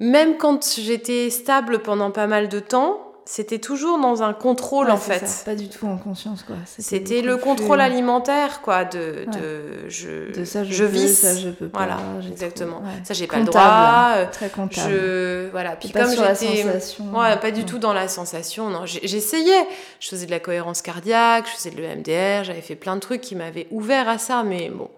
[0.00, 4.96] Même quand j'étais stable pendant pas mal de temps, c'était toujours dans un contrôle en
[4.96, 5.42] fait.
[5.44, 6.56] pas du tout en conscience quoi.
[6.66, 11.50] C'était le contrôle alimentaire quoi de, de je de ça je, je vis ça je
[11.50, 11.78] peux pas.
[11.78, 12.82] Voilà, exactement.
[13.04, 14.14] Ça j'ai pas le droit.
[14.16, 14.90] Euh, très comptable.
[14.90, 18.68] Je voilà, puis comme j'étais ouais, pas du tout dans la sensation.
[18.68, 19.66] Non, j'essayais.
[20.00, 23.20] Je faisais de la cohérence cardiaque, je faisais de l'EMDR, j'avais fait plein de trucs
[23.20, 24.88] qui m'avaient ouvert à ça mais bon.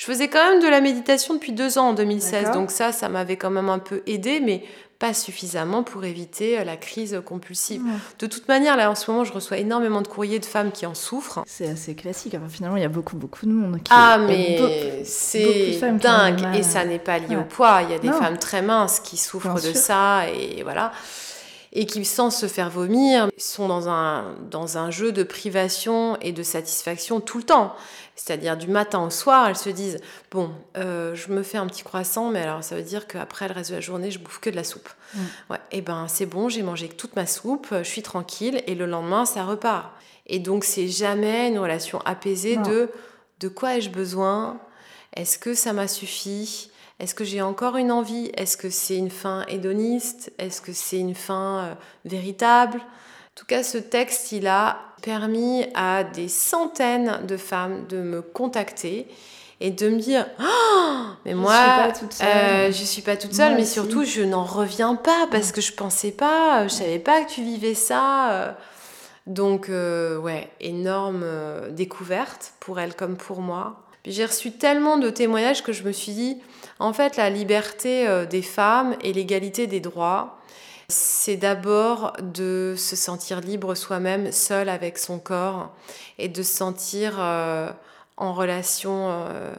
[0.00, 3.10] Je faisais quand même de la méditation depuis deux ans en 2016, donc ça, ça
[3.10, 4.64] m'avait quand même un peu aidé, mais
[4.98, 7.82] pas suffisamment pour éviter euh, la crise compulsive.
[8.18, 10.86] De toute manière, là en ce moment, je reçois énormément de courriers de femmes qui
[10.86, 11.42] en souffrent.
[11.46, 12.34] C'est assez classique.
[12.48, 13.90] finalement, il y a beaucoup, beaucoup de monde qui.
[13.90, 16.46] Ah, mais c'est dingue.
[16.56, 17.82] Et ça n'est pas lié au poids.
[17.82, 20.30] Il y a des femmes très minces qui souffrent de ça.
[20.30, 20.92] Et voilà
[21.72, 26.32] et qui, sans se faire vomir, sont dans un, dans un jeu de privation et
[26.32, 27.74] de satisfaction tout le temps.
[28.22, 29.98] C'est-à-dire du matin au soir, elles se disent
[30.30, 33.54] Bon, euh, je me fais un petit croissant, mais alors ça veut dire qu'après le
[33.54, 34.90] reste de la journée, je bouffe que de la soupe.
[35.14, 35.18] Mm.
[35.48, 38.74] Ouais, et eh ben c'est bon, j'ai mangé toute ma soupe, je suis tranquille, et
[38.74, 39.90] le lendemain, ça repart.
[40.26, 42.90] Et donc, c'est jamais une relation apaisée de
[43.40, 44.60] de quoi ai-je besoin?
[45.16, 46.70] Est-ce que ça m'a suffi?
[46.98, 48.30] Est-ce que j'ai encore une envie?
[48.36, 50.30] Est-ce que c'est une fin hédoniste?
[50.36, 52.82] Est-ce que c'est une fin euh, véritable?
[53.32, 58.22] En tout cas, ce texte, il a permis à des centaines de femmes de me
[58.22, 59.06] contacter
[59.60, 61.54] et de me dire oh, mais moi
[62.22, 65.72] euh, je suis pas toute seule mais surtout je n'en reviens pas parce que je
[65.72, 68.52] pensais pas je savais pas que tu vivais ça euh.
[69.26, 71.24] donc ouais énorme
[71.70, 73.82] découverte pour elle comme pour moi.
[74.06, 76.38] J'ai reçu tellement de témoignages que je me suis dit
[76.80, 80.39] en fait, la liberté euh, des femmes et l'égalité des droits,
[80.90, 85.74] c'est d'abord de se sentir libre soi-même, seul avec son corps,
[86.18, 87.70] et de se sentir euh,
[88.16, 89.52] en relation euh,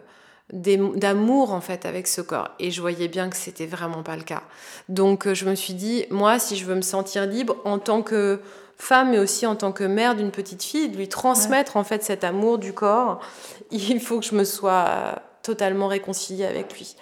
[0.52, 2.50] d'amour en fait avec ce corps.
[2.60, 4.44] Et je voyais bien que c'était vraiment pas le cas.
[4.89, 8.39] Donc je me suis dit, moi, si je veux me sentir libre en tant que
[8.78, 12.04] femme, mais aussi en tant que mère d'une petite fille, de lui transmettre en fait
[12.04, 13.22] cet amour du corps,
[13.72, 16.96] il faut que je me sois totalement réconciliée avec lui.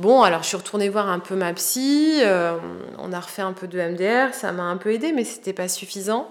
[0.00, 2.56] Bon, alors je suis retournée voir un peu ma psy, euh,
[2.98, 5.68] on a refait un peu de MDR, ça m'a un peu aidé, mais c'était pas
[5.68, 6.26] suffisant.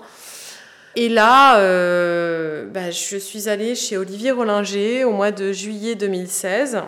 [0.95, 6.82] Et là, euh, bah, je suis allée chez Olivier Rollinger au mois de juillet 2016.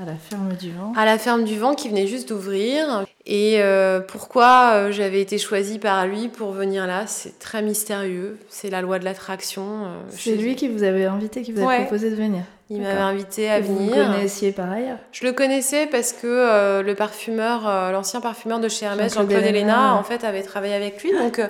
[0.00, 0.92] À la ferme du vent.
[0.96, 3.04] À la ferme du vent qui venait juste d'ouvrir.
[3.26, 8.38] Et euh, pourquoi j'avais été choisie par lui pour venir là, c'est très mystérieux.
[8.48, 9.84] C'est la loi de l'attraction.
[9.84, 12.42] Euh, c'est lui qui vous avait invité, qui vous a proposé de venir.
[12.76, 13.94] Il m'avait invité à venir.
[13.94, 14.98] Vous le connaissiez par ailleurs?
[15.12, 20.02] Je le connaissais parce que le parfumeur, l'ancien parfumeur de chez Hermès, Jean-Claude Elena, en
[20.02, 21.12] fait, avait travaillé avec lui.
[21.12, 21.40] Donc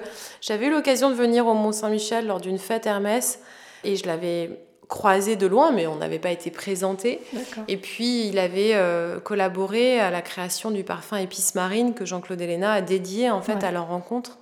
[0.41, 3.41] j'avais eu l'occasion de venir au Mont-Saint-Michel lors d'une fête Hermès
[3.85, 4.51] et je l'avais
[4.89, 7.21] croisé de loin, mais on n'avait pas été présenté.
[7.67, 12.41] Et puis, il avait euh, collaboré à la création du parfum épice marine que Jean-Claude
[12.41, 14.39] Elena a dédié en fait à leur rencontre.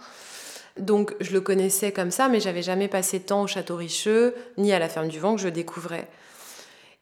[0.76, 4.34] Donc, je le connaissais comme ça, mais j'avais jamais passé de temps au Château Richeux
[4.58, 6.08] ni à la Ferme du Vent que je découvrais.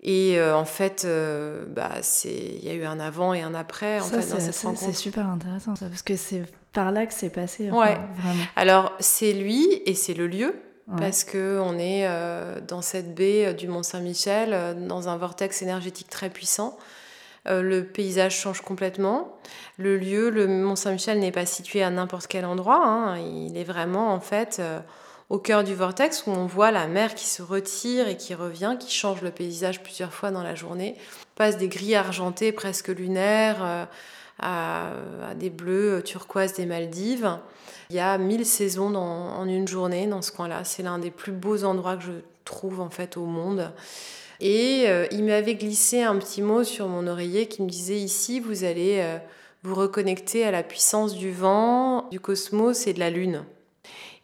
[0.01, 1.91] Et euh, en fait, euh, bah,
[2.25, 4.81] il y a eu un avant et un après en fait, cette rencontre.
[4.81, 7.71] C'est super intéressant ça, parce que c'est par là que c'est passé.
[7.71, 7.99] ouais.
[8.55, 10.55] Alors, c'est lui et c'est le lieu
[10.97, 16.09] parce que on est euh, dans cette baie du Mont Saint-Michel, dans un vortex énergétique
[16.09, 16.79] très puissant.
[17.45, 19.37] le paysage change complètement.
[19.77, 22.87] Le lieu, le Mont Saint-Michel n'est pas situé à n'importe quel endroit.
[22.87, 23.19] Hein.
[23.19, 24.63] Il est vraiment en fait
[25.31, 28.77] au cœur du vortex où on voit la mer qui se retire et qui revient,
[28.79, 30.95] qui change le paysage plusieurs fois dans la journée.
[30.99, 33.89] On passe des gris argentés presque lunaires
[34.39, 34.91] à,
[35.37, 37.39] des bleus turquoises des Maldives.
[37.91, 40.65] Il y a mille saisons en une journée dans ce coin-là.
[40.65, 42.13] C'est l'un des plus beaux endroits que je
[42.45, 43.71] trouve en fait au monde.
[44.41, 48.39] Et euh, il m'avait glissé un petit mot sur mon oreiller qui me disait ici
[48.41, 49.19] vous allez euh,
[49.65, 53.45] vous reconnecter à la puissance du vent, du cosmos et de la lune.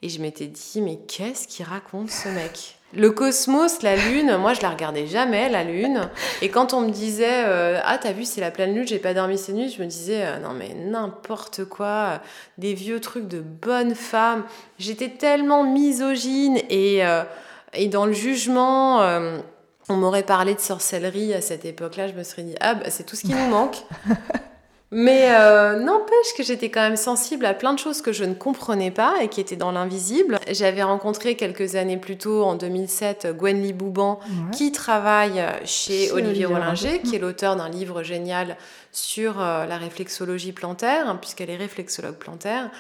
[0.03, 2.77] Et je m'étais dit mais qu'est-ce qu'il raconte ce mec?
[2.97, 6.09] Le cosmos, la lune, moi je la regardais jamais, la lune.
[6.43, 9.15] Et quand on me disait euh, Ah, t'as vu, c'est la pleine lune, j'ai pas
[9.15, 12.21] dormi cette nuit, je me disais euh, Non, mais n'importe quoi,
[12.57, 14.45] des vieux trucs de bonne femme.
[14.79, 17.25] J'étais tellement misogyne et, euh,
[17.73, 19.01] et dans le jugement.
[19.89, 23.05] on m'aurait parlé de sorcellerie à cette époque-là, je me serais dit Ah, bah, c'est
[23.05, 23.77] tout ce qui nous manque.
[24.97, 28.33] Mais euh, n'empêche que j'étais quand même sensible à plein de choses que je ne
[28.33, 30.39] comprenais pas et qui étaient dans l'invisible.
[30.49, 34.21] J'avais rencontré quelques années plus tôt, en 2007, Gwen Bouban,
[34.53, 38.57] qui travaille chez, Olivier Rollinger, qui est l'auteur d'un livre génial
[38.93, 42.71] sur euh, la réflexologie plantaire, hein, puisqu'elle est réflexologue plantaire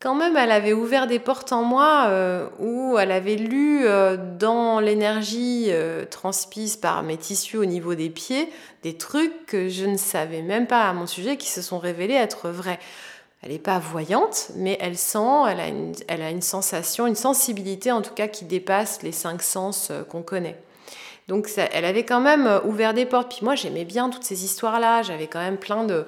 [0.00, 4.16] quand même, elle avait ouvert des portes en moi euh, où elle avait lu euh,
[4.16, 8.48] dans l'énergie euh, transpise par mes tissus au niveau des pieds
[8.84, 12.14] des trucs que je ne savais même pas à mon sujet qui se sont révélés
[12.14, 12.78] être vrais.
[13.42, 17.16] Elle n'est pas voyante, mais elle sent, elle a, une, elle a une sensation, une
[17.16, 20.60] sensibilité en tout cas qui dépasse les cinq sens qu'on connaît.
[21.26, 23.30] Donc elle avait quand même ouvert des portes.
[23.30, 25.02] Puis moi j'aimais bien toutes ces histoires-là.
[25.02, 26.04] J'avais quand même plein de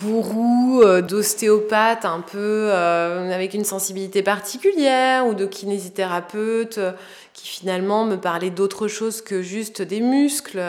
[0.00, 6.92] bourrou, euh, d'ostéopathe un peu euh, avec une sensibilité particulière ou de kinésithérapeute euh,
[7.34, 10.62] qui finalement me parlait d'autre chose que juste des muscles.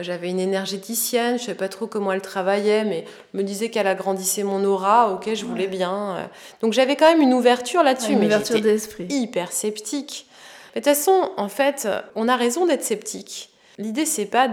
[0.00, 3.86] J'avais une énergéticienne, je ne savais pas trop comment elle travaillait, mais me disait qu'elle
[3.86, 6.30] agrandissait mon aura, ok, je voulais bien.
[6.60, 9.06] Donc j'avais quand même une ouverture là-dessus, mais ouverture d'esprit.
[9.08, 10.26] hyper sceptique.
[10.74, 13.50] Mais de toute façon, en fait, on a raison d'être sceptique.
[13.78, 14.48] L'idée, c'est pas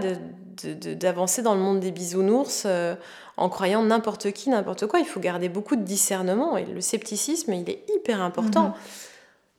[0.64, 2.66] d'avancer dans le monde des bisounours
[3.36, 5.00] en croyant n'importe qui, n'importe quoi.
[5.00, 8.68] Il faut garder beaucoup de discernement et le scepticisme, il est hyper important.
[8.68, 8.74] Mhm.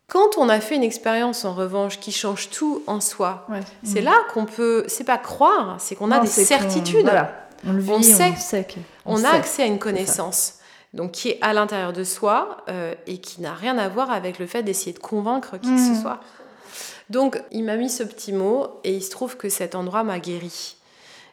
[0.07, 3.45] Quand on a fait une expérience en revanche qui change tout en soi,
[3.83, 7.11] c'est là qu'on peut, c'est pas croire, c'est qu'on a des certitudes.
[7.65, 8.33] On, sait,
[9.05, 10.59] on, a accès à une connaissance,
[10.93, 14.39] donc qui est à l'intérieur de soi euh, et qui n'a rien à voir avec
[14.39, 16.01] le fait d'essayer de convaincre qui que ce mhm.
[16.01, 16.19] soit.
[17.09, 20.19] Donc il m'a mis ce petit mot et il se trouve que cet endroit m'a
[20.19, 20.76] guéri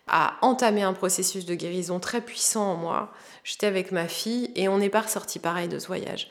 [0.07, 3.13] a entamé un processus de guérison très puissant en moi.
[3.43, 6.31] J'étais avec ma fille et on n'est pas ressorti pareil de ce voyage.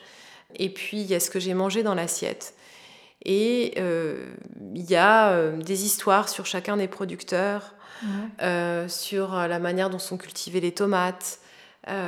[0.56, 2.54] Et puis il y a ce que j'ai mangé dans l'assiette.
[3.24, 4.26] Et euh,
[4.74, 7.74] il y a euh, des histoires sur chacun des producteurs,
[8.42, 11.38] euh, sur la manière dont sont cultivées les tomates,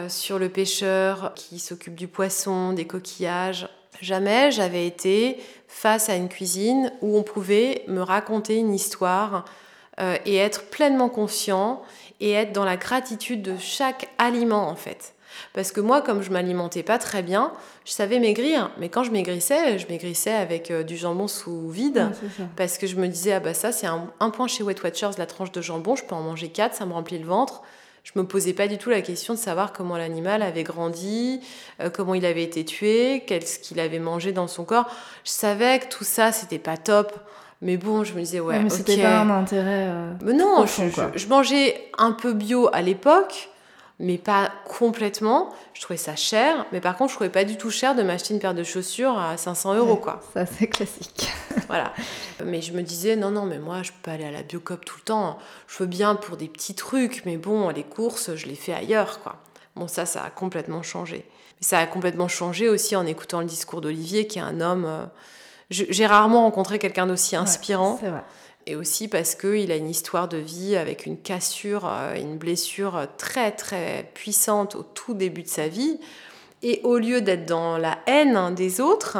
[0.09, 3.69] sur le pêcheur qui s'occupe du poisson, des coquillages.
[4.01, 9.45] Jamais j'avais été face à une cuisine où on pouvait me raconter une histoire
[10.01, 11.83] euh, et être pleinement conscient
[12.21, 15.15] et être dans la gratitude de chaque aliment en fait.
[15.53, 17.53] Parce que moi, comme je m'alimentais pas très bien,
[17.85, 18.71] je savais maigrir.
[18.79, 22.11] Mais quand je maigrissais, je maigrissais avec euh, du jambon sous vide.
[22.57, 25.27] parce que je me disais, ah bah ça, c'est un, point chez Wet Watchers, la
[25.27, 27.63] tranche de jambon, je peux en manger quatre, ça me remplit le ventre.
[28.05, 31.41] Je me posais pas du tout la question de savoir comment l'animal avait grandi,
[31.81, 34.89] euh, comment il avait été tué, qu'est-ce qu'il avait mangé dans son corps.
[35.25, 37.13] Je savais que tout ça, c'était pas top.
[37.63, 39.87] Mais bon, je me disais, ouais, mais c'était pas un intérêt.
[39.89, 43.49] Euh, mais non, je, mangeais un peu bio à l'époque,
[43.99, 45.49] mais pas complètement.
[45.73, 48.35] Je trouvais ça cher, mais par contre, je trouvais pas du tout cher de m'acheter
[48.35, 50.21] une paire de chaussures à 500 euros, quoi.
[50.35, 51.33] Ça, c'est classique.
[51.67, 51.95] voilà.
[52.45, 54.85] Mais je me disais, non, non, mais moi, je peux pas aller à la Biocop
[54.85, 55.39] tout le temps.
[55.67, 59.21] Je veux bien pour des petits trucs, mais bon, les courses, je les fais ailleurs,
[59.21, 59.37] quoi.
[59.77, 61.25] Bon, ça, ça a complètement changé.
[61.59, 64.85] Mais ça a complètement changé aussi en écoutant le discours d'Olivier, qui est un homme.
[64.85, 65.07] Euh,
[65.71, 67.99] j'ai rarement rencontré quelqu'un d'aussi inspirant.
[68.69, 73.07] Et aussi parce qu'il a une histoire de vie avec une cassure, euh, une blessure
[73.17, 76.01] très très puissante au tout début de sa vie.
[76.65, 79.19] Et au lieu d'être dans la haine des autres,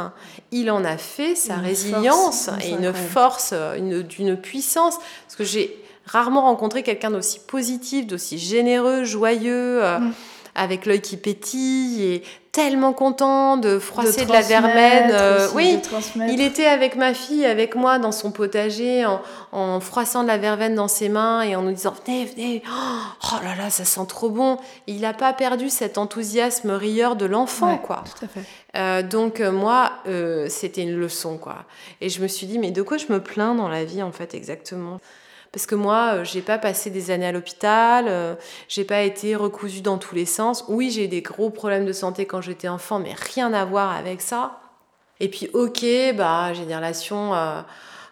[0.51, 4.97] il en a fait sa résilience et une force, d'une puissance.
[5.25, 9.81] Parce que j'ai rarement rencontré quelqu'un d'aussi positif, d'aussi généreux, joyeux.
[9.81, 10.13] Euh, mm
[10.57, 12.23] avec l'œil qui pétille et
[12.57, 15.11] tellement content de froisser de, la verveine.
[15.11, 15.79] Euh, oui,
[16.27, 19.05] il était avec ma fille, avec moi dans son potager,
[19.51, 23.35] en, froissant de la verveine dans ses mains et en nous disant venez, venez, oh
[23.43, 24.57] là là, ça sent trop bon.
[24.87, 28.03] il n'a pas perdu cet enthousiasme rieur de l'enfant, quoi.
[28.05, 28.43] Tout à fait.
[28.75, 29.91] Euh, donc euh, moi,
[30.49, 31.57] c'était une leçon, quoi.
[32.01, 34.11] Et je me suis dit mais de quoi je me plains dans la vie en
[34.11, 34.99] fait exactement?
[35.51, 38.35] Parce que moi, euh, j'ai pas passé des années à l'hôpital, euh,
[38.67, 40.65] j'ai pas été recousue dans tous les sens.
[40.67, 43.95] Oui, j'ai eu des gros problèmes de santé quand j'étais enfant, mais rien à voir
[43.95, 44.59] avec ça.
[45.19, 47.61] Et puis, ok, bah, j'ai des relations euh,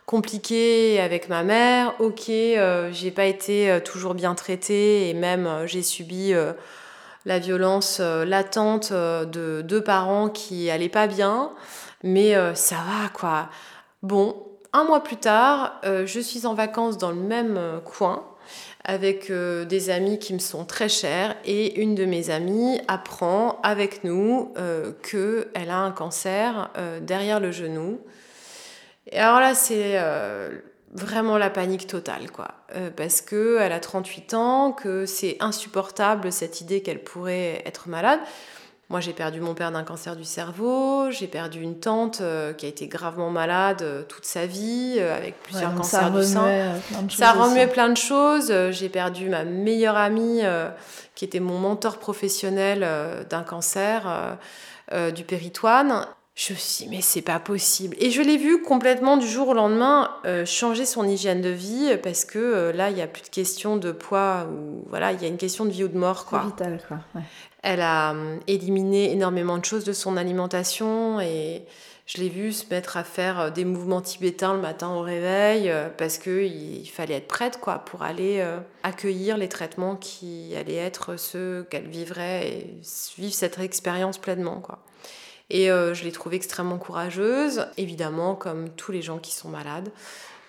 [0.06, 1.93] compliquées avec ma mère.
[2.00, 6.34] Ok, j'ai pas été toujours bien traitée et même j'ai subi
[7.26, 11.52] la violence latente de deux parents qui allaient pas bien.
[12.04, 13.50] Mais ça va, quoi.
[14.04, 14.44] Bon,
[14.75, 18.27] un mois plus tard, euh, je suis en vacances dans le même euh, coin
[18.83, 23.60] avec euh, des amis qui me sont très chers et une de mes amies apprend
[23.63, 24.54] avec nous
[25.02, 26.69] qu'elle a un cancer
[27.02, 28.00] derrière le genou.
[29.12, 30.00] Et alors là, c'est
[30.93, 32.50] vraiment la panique totale, quoi.
[32.95, 38.19] parce qu'elle a 38 ans, que c'est insupportable cette idée qu'elle pourrait être malade.
[38.90, 42.67] Moi, j'ai perdu mon père d'un cancer du cerveau, j'ai perdu une tante euh, qui
[42.67, 46.75] a été gravement malade euh, toute sa vie, euh, avec plusieurs cancers du sein.
[47.10, 48.54] ça a remué plein de choses.
[48.69, 50.42] J'ai perdu ma meilleure amie,
[51.15, 52.88] qui était mon mentor professionnel
[53.29, 54.38] d'un cancer
[55.15, 56.06] du péritoine.
[56.36, 57.96] Je me suis dit, mais c'est pas possible.
[57.98, 60.12] Et je l'ai vu complètement du jour au lendemain
[60.46, 63.92] changer son hygiène de vie parce que là, il n'y a plus de question de
[63.92, 66.25] poids ou voilà, il y a une question de vie ou de mort.
[66.25, 66.44] Quoi.
[66.46, 67.00] vital, quoi.
[67.65, 71.63] Elle a hum, éliminé énormément de choses de son alimentation et
[72.05, 75.71] je l'ai vu se mettre à faire euh, des mouvements tibétains le matin au réveil
[75.71, 80.75] euh, parce qu'il fallait être prête quoi, pour aller euh, accueillir les traitements qui allaient
[80.75, 82.77] être ceux qu'elle vivrait et
[83.17, 84.59] vivre cette expérience pleinement.
[84.59, 84.83] Quoi.
[85.49, 89.89] Et je l'ai trouvée extrêmement courageuse, évidemment, comme tous les gens qui sont malades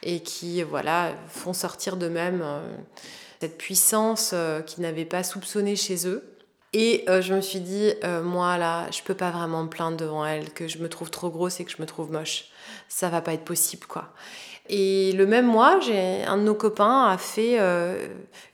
[0.02, 2.42] et qui voilà, font sortir d'eux-mêmes
[3.38, 6.35] cette puissance qu'ils n'avaient pas soupçonnée chez eux.
[6.78, 9.96] Et euh, je me suis dit, euh, moi là, je peux pas vraiment me plaindre
[9.96, 12.50] devant elle, que je me trouve trop grosse et que je me trouve moche.
[12.86, 14.10] Ça va pas être possible, quoi.
[14.68, 18.08] Et le même mois, j'ai un de nos copains a fait euh,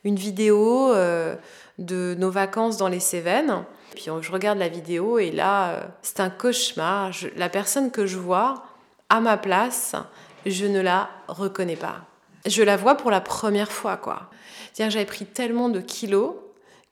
[0.05, 0.93] une vidéo
[1.79, 3.65] de nos vacances dans les Cévennes.
[3.93, 7.11] Puis je regarde la vidéo et là, c'est un cauchemar.
[7.35, 8.63] la personne que je vois
[9.09, 9.95] à ma place,
[10.45, 11.97] je ne la reconnais pas.
[12.45, 14.29] Je la vois pour la première fois, quoi.
[14.77, 16.35] J'avais pris tellement de kilos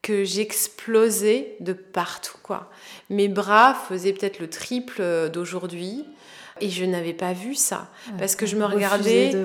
[0.02, 2.72] que j'explosais de partout quoi.
[3.10, 6.06] Mes bras faisaient peut-être le triple d'aujourd'hui
[6.62, 7.88] et je n'avais pas vu ça
[8.18, 9.36] parce que je me regardais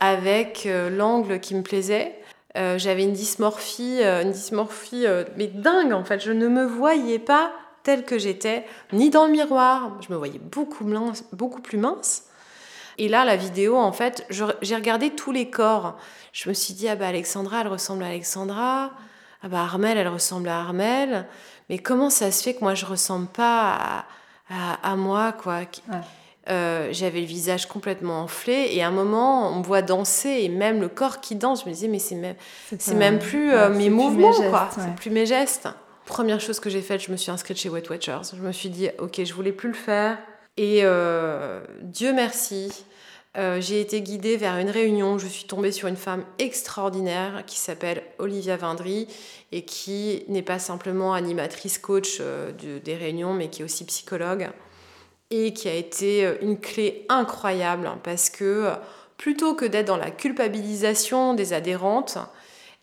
[0.00, 2.14] avec euh, l'angle qui me plaisait.
[2.56, 5.06] Euh, j'avais une dysmorphie, euh, une dysmorphie
[5.36, 6.20] mais dingue en fait.
[6.20, 7.52] Je ne me voyais pas
[7.82, 9.98] telle que j'étais, ni dans le miroir.
[10.06, 12.24] Je me voyais beaucoup, mince, beaucoup plus mince.
[12.98, 15.96] Et là, la vidéo, en fait, j'ai regardé tous les corps.
[16.32, 18.90] Je me suis dit, ah bah Alexandra, elle ressemble à Alexandra
[19.42, 21.26] ah bah Armel, elle ressemble à Armel,
[21.68, 24.04] mais comment ça se fait que moi je ressemble pas
[24.50, 25.60] à, moi quoi?
[26.48, 30.48] Euh, J'avais le visage complètement enflé et à un moment on me voit danser et
[30.48, 32.36] même le corps qui danse, je me disais mais c'est même
[32.78, 35.68] c'est même plus euh, mes mouvements quoi, c'est plus mes gestes.
[36.06, 38.22] Première chose que j'ai faite, je me suis inscrite chez Weight Watchers.
[38.34, 40.16] Je me suis dit ok, je voulais plus le faire
[40.56, 42.86] et euh, Dieu merci.
[43.36, 45.18] Euh, j'ai été guidée vers une réunion.
[45.18, 49.06] Je suis tombée sur une femme extraordinaire qui s'appelle Olivia Vindry
[49.52, 54.48] et qui n'est pas simplement animatrice coach euh, des réunions, mais qui est aussi psychologue
[55.30, 58.72] et qui a été euh, une clé incroyable parce que
[59.18, 62.18] plutôt que d'être dans la culpabilisation des adhérentes,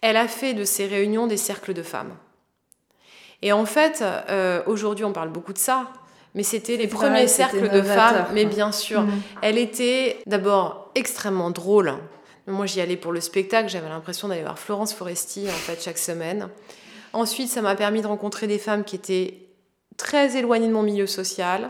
[0.02, 2.16] elle a fait de ces réunions des cercles de femmes.
[3.42, 4.04] Et en fait,
[4.66, 5.92] aujourd'hui, on parle beaucoup de ça,
[6.36, 9.02] mais c'était les premiers cercles de femmes, mais bien sûr.
[9.02, 9.22] Mm.
[9.42, 11.94] Elle était d'abord extrêmement drôle.
[12.46, 15.98] Moi, j'y allais pour le spectacle, j'avais l'impression d'aller voir Florence Foresti en fait chaque
[15.98, 16.50] semaine.
[17.14, 19.40] Ensuite, ça m'a permis de rencontrer des femmes qui étaient
[19.98, 21.70] très éloignées de mon milieu social,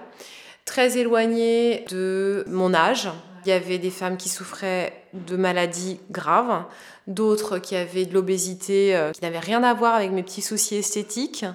[0.65, 3.09] très éloignées de mon âge.
[3.45, 6.63] Il y avait des femmes qui souffraient de maladies graves,
[7.05, 10.77] d'autres qui avaient de l'obésité euh, qui n'avaient rien à voir avec mes petits soucis
[10.77, 11.45] esthétiques.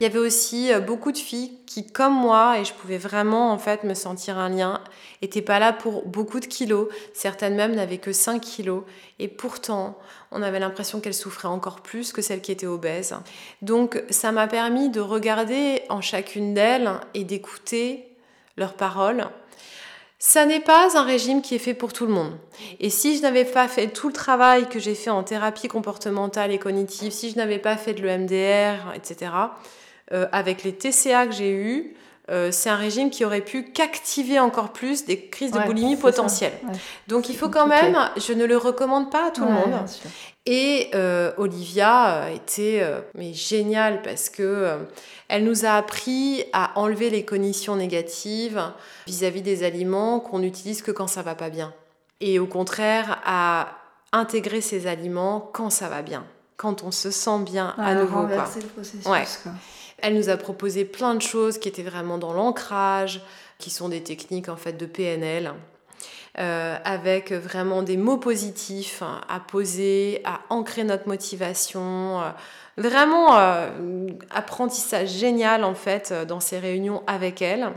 [0.00, 3.52] Il y avait aussi euh, beaucoup de filles qui, comme moi, et je pouvais vraiment
[3.52, 4.80] en fait me sentir un lien,
[5.22, 6.88] n'étaient pas là pour beaucoup de kilos.
[7.14, 8.84] Certaines même n'avaient que 5 kilos.
[9.18, 9.98] Et pourtant,
[10.30, 13.14] on avait l'impression qu'elles souffraient encore plus que celles qui étaient obèses.
[13.60, 18.08] Donc ça m'a permis de regarder en chacune d'elles et d'écouter
[18.56, 19.26] leurs paroles.
[20.20, 22.36] Ça n'est pas un régime qui est fait pour tout le monde.
[22.80, 26.52] Et si je n'avais pas fait tout le travail que j'ai fait en thérapie comportementale
[26.52, 29.30] et cognitive, si je n'avais pas fait de l'EMDR, etc.,
[30.12, 31.94] euh, avec les TCA que j'ai eus,
[32.30, 36.58] euh, c'est un régime qui aurait pu qu'activer encore plus des crises de boulimie potentielles.
[37.06, 39.86] Donc il faut quand même, je ne le recommande pas à tout le monde.
[40.44, 42.82] Et euh, Olivia était
[43.14, 44.78] mais géniale parce que
[45.28, 48.62] elle nous a appris à enlever les cognitions négatives
[49.06, 51.72] vis-à-vis des aliments qu'on n'utilise que quand ça va pas bien.
[52.20, 53.68] Et au contraire, à
[54.12, 56.24] intégrer ces aliments quand ça va bien,
[56.56, 58.26] quand on se sent bien à nouveau.
[58.26, 58.48] Quoi.
[58.56, 59.04] Le processus,
[59.42, 59.52] quoi.
[59.98, 63.20] Elle nous a proposé plein de choses qui étaient vraiment dans l'ancrage,
[63.58, 65.52] qui sont des techniques en fait de PNL.
[66.38, 72.20] Euh, avec vraiment des mots positifs à poser, à ancrer notre motivation.
[72.20, 72.30] Euh,
[72.76, 73.70] vraiment euh,
[74.30, 77.72] apprentissage génial en fait dans ces réunions avec elle.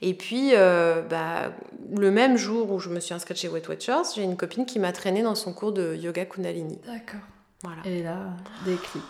[0.00, 1.50] Et puis, bah,
[1.96, 4.78] le même jour où je me suis inscrite chez Weight Watchers, j'ai une copine qui
[4.78, 6.78] m'a traînée dans son cours de yoga Kundalini.
[6.86, 7.26] D'accord.
[7.64, 7.82] Voilà.
[7.84, 8.28] Et là,
[8.64, 9.02] déclic.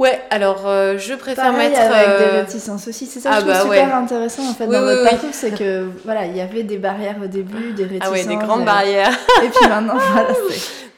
[0.00, 3.06] Ouais, alors euh, je préfère Pareil mettre avec des euh, réticences aussi.
[3.06, 5.56] C'est ça que ah je trouve bah super intéressant en fait dans votre parcours, c'est
[5.56, 8.08] que voilà, il y avait des barrières au début, des réticences.
[8.08, 9.16] Ah ouais, des grandes barrières.
[9.44, 10.28] Et puis maintenant, voilà,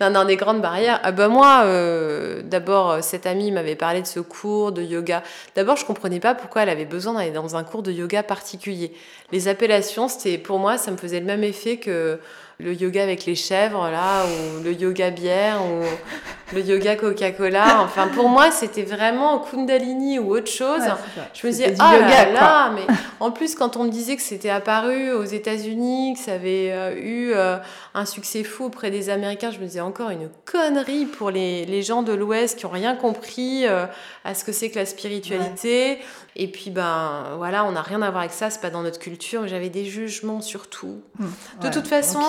[0.00, 0.98] non, non, des grandes barrières.
[1.02, 5.22] Ah bah moi, euh, d'abord, cette amie m'avait parlé de ce cours de yoga.
[5.56, 8.94] D'abord, je comprenais pas pourquoi elle avait besoin d'aller dans un cours de yoga particulier.
[9.30, 12.18] Les appellations, c'était pour moi, ça me faisait le même effet que
[12.58, 15.84] le yoga avec les chèvres, là, ou le yoga bière, ou
[16.54, 17.82] le yoga Coca-Cola.
[17.82, 20.82] Enfin, pour moi, c'était vraiment Kundalini ou autre chose.
[21.34, 22.86] je me disais, ah yoga, là, mais
[23.20, 26.94] en plus, quand on me disait que c'était apparu aux États-Unis, que ça avait euh,
[26.96, 27.56] eu euh,
[27.94, 31.82] un succès fou auprès des Américains, je me disais encore une connerie pour les, les
[31.82, 33.86] gens de l'Ouest qui ont rien compris euh,
[34.24, 35.98] à ce que c'est que la spiritualité.
[36.38, 38.98] Et puis, ben voilà, on n'a rien à voir avec ça, c'est pas dans notre
[38.98, 39.48] culture.
[39.48, 41.00] J'avais des jugements sur tout.
[41.18, 41.32] Hum,
[41.62, 42.20] de toute façon,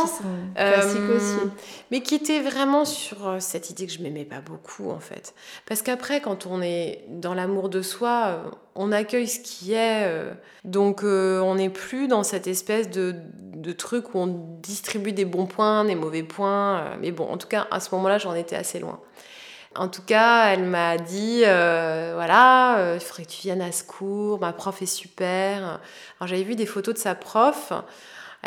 [0.58, 1.52] euh, aussi.
[1.92, 5.34] mais qui était vraiment sur euh, cette idée que je m'aimais pas beaucoup en fait.
[5.66, 10.08] Parce qu'après, quand on est dans l'amour de soi, euh, on accueille ce qui est.
[10.64, 13.16] donc, on n'est plus dans cette espèce de,
[13.56, 14.28] de, truc où on
[14.62, 16.96] distribue des bons points, des mauvais points.
[17.02, 19.00] mais bon, en tout cas, à ce moment-là, j'en étais assez loin.
[19.78, 23.72] En tout cas, elle m'a dit, euh, voilà, euh, il faudrait que tu viennes à
[23.72, 25.80] ce cours, ma prof est super.
[26.20, 27.72] Alors j'avais vu des photos de sa prof,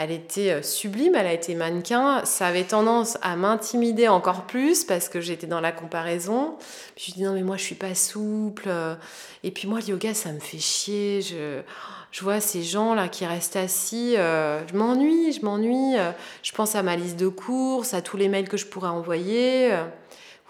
[0.00, 4.84] elle était euh, sublime, elle a été mannequin, ça avait tendance à m'intimider encore plus
[4.84, 6.56] parce que j'étais dans la comparaison.
[6.96, 8.70] Puis je dis non mais moi je suis pas souple,
[9.44, 11.60] et puis moi le yoga ça me fait chier, je...
[12.12, 15.94] Je vois ces gens là qui restent assis, je m'ennuie, je m'ennuie.
[16.42, 19.70] je pense à ma liste de courses, à tous les mails que je pourrais envoyer.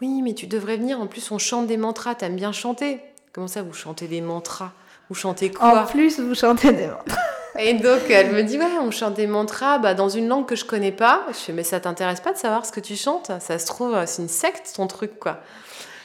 [0.00, 0.98] Oui, mais tu devrais venir.
[1.00, 2.14] En plus, on chante des mantras.
[2.14, 3.00] T'aimes bien chanter
[3.32, 4.72] Comment ça, vous chantez des mantras?
[5.08, 5.82] Vous chantez quoi?
[5.82, 7.20] En plus, vous chantez des mantras.
[7.58, 10.56] Et donc, elle me dit, ouais, on chante des mantras bah, dans une langue que
[10.56, 11.26] je connais pas.
[11.28, 13.32] Je fais, mais ça t'intéresse pas de savoir ce que tu chantes?
[13.40, 15.40] Ça se trouve, c'est une secte, ton truc, quoi.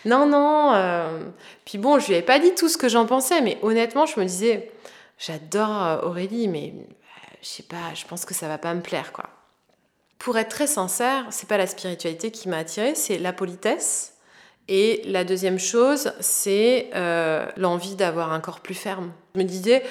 [0.06, 0.74] Non, non.
[0.74, 1.20] Euh.
[1.66, 4.20] Puis bon, je lui avais pas dit tout ce que j'en pensais, mais honnêtement, je
[4.20, 4.72] me disais,
[5.18, 8.82] j'adore euh, Aurélie, mais euh, je sais pas, je pense que ça va pas me
[8.82, 9.26] plaire, quoi.
[10.20, 14.14] Pour être très sincère, c'est pas la spiritualité qui m'a attirée, c'est la politesse.
[14.68, 19.12] Et la deuxième chose, c'est euh, l'envie d'avoir un corps plus ferme.
[19.36, 19.84] Je me disais,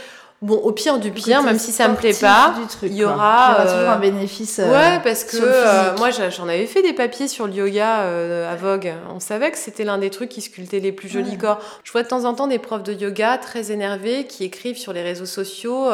[0.45, 3.91] bon, au pire du pire, même si ça me plaît pas, il y aura, toujours
[3.91, 4.61] un euh, bénéfice.
[4.61, 8.01] Euh, ouais, parce que moi, j'en avais fait des papiers sur le yoga
[8.49, 8.93] à Vogue.
[9.15, 11.59] On savait que c'était l'un des trucs qui sculptait les plus jolis corps.
[11.83, 14.93] Je vois de temps en temps des profs de yoga très énervés qui écrivent sur
[14.93, 15.89] les réseaux sociaux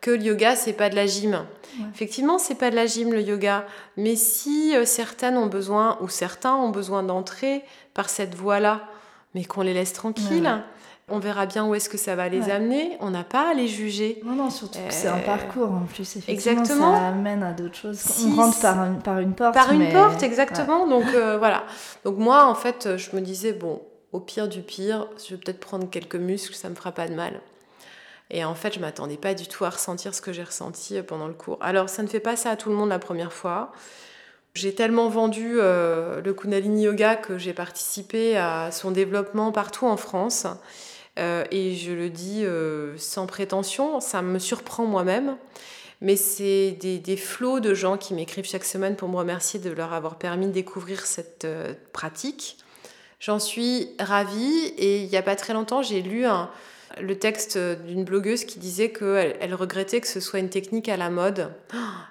[0.00, 1.44] que le yoga, c'est pas de la gym.
[1.94, 3.64] Effectivement, c'est pas de la gym le yoga,
[3.96, 7.62] mais si euh, certaines ont besoin ou certains ont besoin d'entrer
[7.94, 8.82] par cette voie-là,
[9.34, 10.62] mais qu'on les laisse tranquilles.
[11.10, 12.96] On verra bien où est-ce que ça va les amener.
[13.00, 14.20] On n'a pas à les juger.
[14.24, 16.16] Non, non, surtout que c'est un euh, parcours en plus.
[16.16, 16.94] Effectivement, exactement.
[16.94, 18.02] Ça amène à d'autres choses.
[18.26, 19.54] on rentre par, par, une porte.
[19.54, 20.86] Par une porte, exactement.
[20.86, 21.64] Donc euh, voilà.
[22.04, 23.82] Donc moi, en fait, je me disais, bon,
[24.12, 27.14] au pire du pire, je vais peut-être prendre quelques muscles, ça me fera pas de
[27.14, 27.40] mal.
[28.30, 31.26] Et en fait, je m'attendais pas du tout à ressentir ce que j'ai ressenti pendant
[31.26, 31.58] le cours.
[31.60, 33.72] Alors, ça ne fait pas ça à tout le monde la première fois.
[34.54, 39.96] J'ai tellement vendu euh, le Kundalini Yoga que j'ai participé à son développement partout en
[39.96, 40.46] France.
[41.18, 45.36] Euh, et je le dis euh, sans prétention, ça me surprend moi-même.
[46.00, 49.92] Mais c'est des, flots de gens qui m'écrivent chaque semaine pour me remercier de leur
[49.92, 51.46] avoir permis de découvrir cette
[51.92, 52.56] pratique.
[53.18, 56.50] J'en suis ravie et il n'y a pas très longtemps, j'ai lu un,
[56.98, 60.96] le texte d'une blogueuse qui disait qu'elle elle regrettait que ce soit une technique à
[60.96, 61.52] la mode.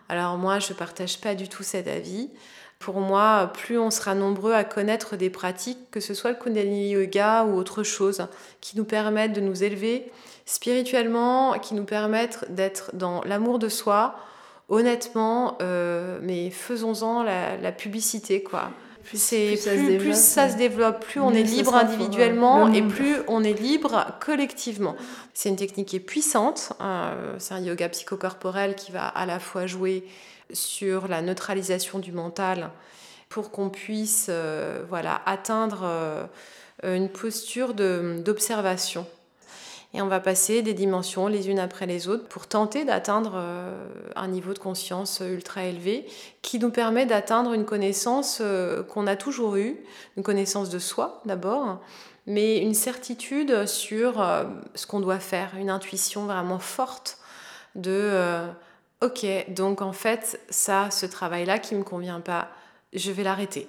[0.08, 2.30] Alors moi, je ne partage pas du tout cet avis.
[2.80, 6.92] Pour moi, plus on sera nombreux à connaître des pratiques, que ce soit le Kundalini
[6.92, 8.28] Yoga ou autre chose,
[8.62, 10.10] qui nous permettent de nous élever
[10.46, 14.16] spirituellement, qui nous permettent d'être dans l'amour de soi,
[14.70, 18.72] honnêtement, euh, mais faisons-en la, la publicité, quoi.
[19.04, 24.96] Plus, ça, se développe, plus on est libre individuellement et plus on est libre collectivement.
[25.34, 26.74] C'est une technique qui est puissante.
[26.80, 30.04] Euh, c'est un yoga psychocorporel qui va à la fois jouer
[30.52, 32.72] sur la neutralisation du mental
[33.30, 36.26] pour qu'on puisse euh, voilà, atteindre euh,
[36.84, 39.06] une posture d'observation.
[39.94, 43.88] Et on va passer des dimensions les unes après les autres pour tenter d'atteindre euh,
[44.16, 46.06] un niveau de conscience ultra élevé
[46.44, 48.42] qui nous permet d'atteindre une connaissance
[48.90, 49.78] qu'on a toujours eue,
[50.16, 51.80] une connaissance de soi d'abord,
[52.28, 54.24] mais une certitude sur
[54.76, 57.18] ce qu'on doit faire, une intuition vraiment forte
[57.74, 58.48] de
[59.02, 62.50] ok, donc en fait, ça, ce travail-là qui ne me convient pas,
[62.94, 63.68] je vais l'arrêter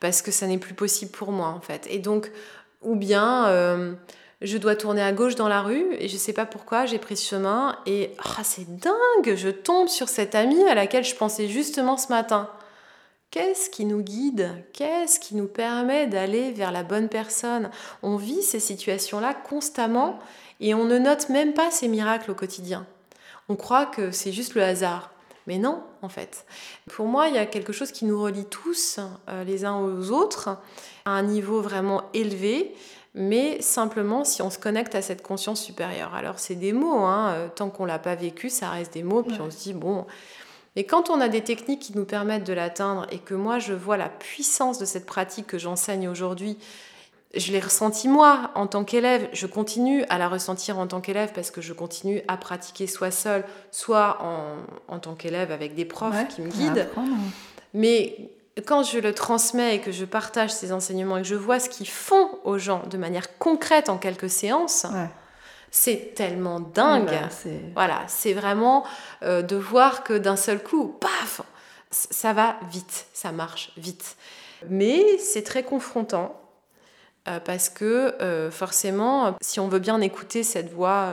[0.00, 1.86] parce que ça n'est plus possible pour moi en fait.
[1.90, 2.30] Et donc,
[2.82, 3.96] ou bien
[4.44, 7.16] je dois tourner à gauche dans la rue et je sais pas pourquoi j'ai pris
[7.16, 11.48] ce chemin et ah, c'est dingue, je tombe sur cette amie à laquelle je pensais
[11.48, 12.50] justement ce matin.
[13.30, 14.50] Qu'est-ce qui nous guide?
[14.72, 17.70] Qu'est-ce qui nous permet d'aller vers la bonne personne?
[18.02, 20.18] On vit ces situations-là constamment
[20.60, 22.86] et on ne note même pas ces miracles au quotidien.
[23.48, 25.10] On croit que c'est juste le hasard.
[25.46, 26.46] Mais non, en fait.
[26.90, 30.10] Pour moi, il y a quelque chose qui nous relie tous euh, les uns aux
[30.10, 30.56] autres
[31.04, 32.74] à un niveau vraiment élevé
[33.14, 36.14] mais simplement si on se connecte à cette conscience supérieure.
[36.14, 39.22] Alors c'est des mots, hein, euh, tant qu'on l'a pas vécu, ça reste des mots,
[39.22, 40.04] puis on se dit bon.
[40.74, 43.72] Mais quand on a des techniques qui nous permettent de l'atteindre et que moi je
[43.72, 46.58] vois la puissance de cette pratique que j'enseigne aujourd'hui,
[47.36, 51.32] je l'ai ressenti moi en tant qu'élève, je continue à la ressentir en tant qu'élève
[51.32, 54.18] parce que je continue à pratiquer soit seule, soit
[54.88, 56.88] en, tant qu'élève avec des profs qui me guident.
[57.72, 58.30] Mais
[58.66, 61.68] quand je le transmets et que je partage ces enseignements et que je vois ce
[61.68, 64.86] qu'ils font aux gens de manière concrète en quelques séances,
[65.70, 67.06] c'est tellement dingue.
[67.06, 68.84] Bah, voilà, c'est vraiment
[69.24, 71.40] euh, de voir que d'un seul coup, paf,
[71.90, 74.16] ça va vite, ça marche vite.
[74.68, 76.40] Mais c'est très confrontant
[77.28, 81.12] euh, parce que euh, forcément, si on veut bien écouter cette voix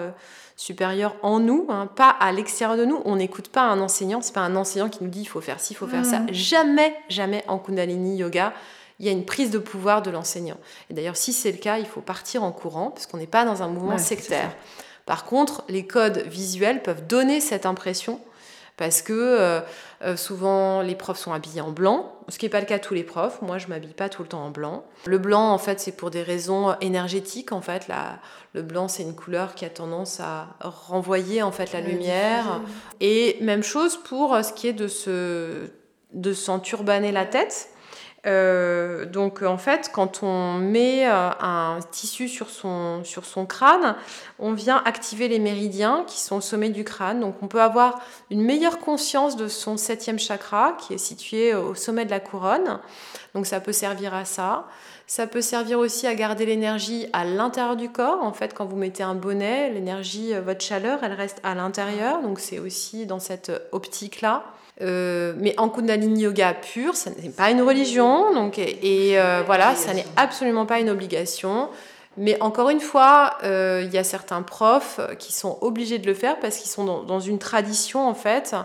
[0.61, 3.01] supérieur en nous, hein, pas à l'extérieur de nous.
[3.05, 5.59] On n'écoute pas un enseignant, c'est pas un enseignant qui nous dit il faut faire
[5.59, 6.19] ci, il faut faire ça.
[6.19, 6.33] Mm.
[6.33, 8.53] Jamais, jamais en Kundalini Yoga,
[8.99, 10.57] il y a une prise de pouvoir de l'enseignant.
[10.91, 13.43] Et d'ailleurs, si c'est le cas, il faut partir en courant, parce qu'on n'est pas
[13.43, 14.55] dans un mouvement sectaire.
[15.07, 18.21] Par contre, les codes visuels peuvent donner cette impression
[18.81, 19.61] parce que euh,
[20.01, 22.83] euh, souvent les profs sont habillés en blanc, ce qui n'est pas le cas de
[22.83, 23.39] tous les profs.
[23.43, 24.83] Moi, je m'habille pas tout le temps en blanc.
[25.05, 27.51] Le blanc, en fait, c'est pour des raisons énergétiques.
[27.51, 27.87] En fait,
[28.55, 32.61] le blanc, c'est une couleur qui a tendance à renvoyer en fait la lumière.
[33.01, 35.69] Et même chose pour ce qui est de se
[36.13, 37.69] de s'enturbaner la tête.
[38.27, 43.95] Euh, donc en fait, quand on met euh, un tissu sur son, sur son crâne,
[44.37, 47.19] on vient activer les méridiens qui sont au sommet du crâne.
[47.19, 47.99] Donc on peut avoir
[48.29, 52.79] une meilleure conscience de son septième chakra qui est situé au sommet de la couronne.
[53.33, 54.67] Donc ça peut servir à ça.
[55.07, 58.23] Ça peut servir aussi à garder l'énergie à l'intérieur du corps.
[58.23, 62.21] En fait, quand vous mettez un bonnet, l'énergie, euh, votre chaleur, elle reste à l'intérieur.
[62.21, 64.43] Donc c'est aussi dans cette optique-là.
[64.81, 69.75] Euh, mais en Kundalini Yoga pur, ce n'est pas une religion, donc, et, euh, voilà,
[69.75, 71.69] ça n'est absolument pas une obligation.
[72.17, 76.13] Mais encore une fois, euh, il y a certains profs qui sont obligés de le
[76.13, 78.55] faire parce qu'ils sont dans, une tradition en fait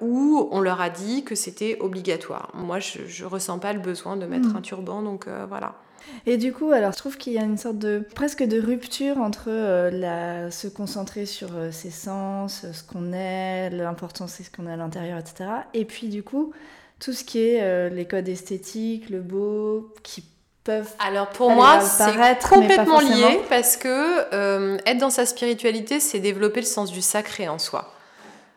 [0.00, 2.50] où on leur a dit que c'était obligatoire.
[2.54, 4.56] Moi, je ne ressens pas le besoin de mettre hmm.
[4.56, 5.74] un turban, donc voilà.
[6.26, 9.18] Et du coup, alors je trouve qu'il y a une sorte de presque de rupture
[9.18, 14.50] entre euh, la, se concentrer sur euh, ses sens, ce qu'on est, l'importance c'est ce
[14.50, 15.50] qu'on a à l'intérieur, etc.
[15.74, 16.52] Et puis du coup,
[17.00, 20.24] tout ce qui est euh, les codes esthétiques, le beau, qui
[20.64, 26.60] peuvent alors pour moi c'est complètement lié parce que être dans sa spiritualité c'est développer
[26.60, 27.94] le sens du sacré en soi.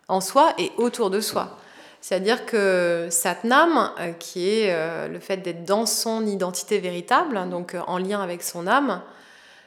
[0.10, 1.58] En soi et autour de soi
[2.02, 7.46] c'est-à-dire que Satnam, euh, qui est euh, le fait d'être dans son identité véritable, hein,
[7.46, 9.02] donc euh, en lien avec son âme,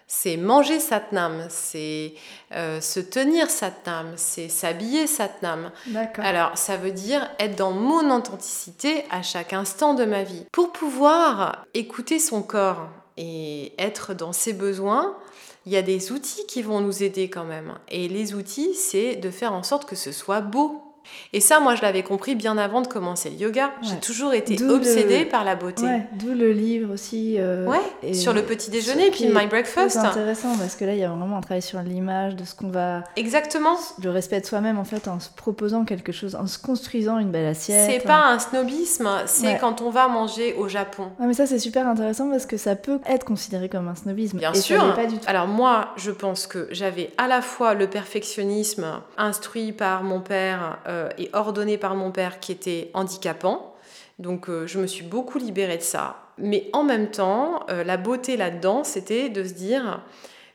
[0.08, 2.12] c'est manger Satnam, c'est
[2.52, 5.70] se tenir Satnam, c'est s'habiller Satnam.
[6.18, 10.44] Alors, ça veut dire être dans mon authenticité à chaque instant de ma vie.
[10.52, 15.16] Pour pouvoir écouter son corps et être dans ses besoins,
[15.64, 17.72] il y a des outils qui vont nous aider quand même.
[17.88, 20.93] Et les outils, c'est de faire en sorte que ce soit beau,
[21.32, 23.70] et ça, moi, je l'avais compris bien avant de commencer le yoga.
[23.82, 25.84] J'ai toujours été obsédée par la beauté.
[26.12, 27.36] D'où le livre aussi.
[27.38, 29.98] Euh, ouais, sur le petit déjeuner, puis My Breakfast.
[30.00, 32.54] C'est intéressant parce que là, il y a vraiment un travail sur l'image, de ce
[32.54, 33.04] qu'on va.
[33.16, 33.76] Exactement.
[34.02, 37.30] Le respect de soi-même, en fait, en se proposant quelque chose, en se construisant une
[37.30, 37.90] belle assiette.
[37.90, 41.10] C'est pas un snobisme, c'est quand on va manger au Japon.
[41.20, 44.38] Ah, mais ça, c'est super intéressant parce que ça peut être considéré comme un snobisme.
[44.38, 44.94] Bien sûr.
[44.94, 45.24] pas du tout.
[45.26, 48.86] Alors, moi, je pense que j'avais à la fois le perfectionnisme
[49.16, 50.78] instruit par mon père.
[50.86, 53.74] Euh, euh, et ordonné par mon père qui était handicapant.
[54.20, 56.20] Donc euh, je me suis beaucoup libérée de ça.
[56.38, 60.02] Mais en même temps, euh, la beauté là-dedans, c'était de se dire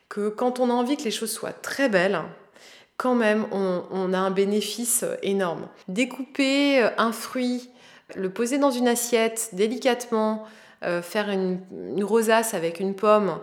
[0.08, 2.20] que quand on a envie que les choses soient très belles,
[2.96, 5.68] quand même, on, a un bénéfice énorme.
[5.88, 7.70] Découper un fruit,
[8.14, 10.44] le poser dans une assiette délicatement,
[10.82, 11.60] faire une,
[11.96, 13.38] une, rosace avec une pomme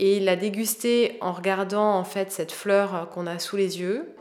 [0.00, 4.16] et la déguster en regardant en fait cette fleur qu'on a sous les yeux,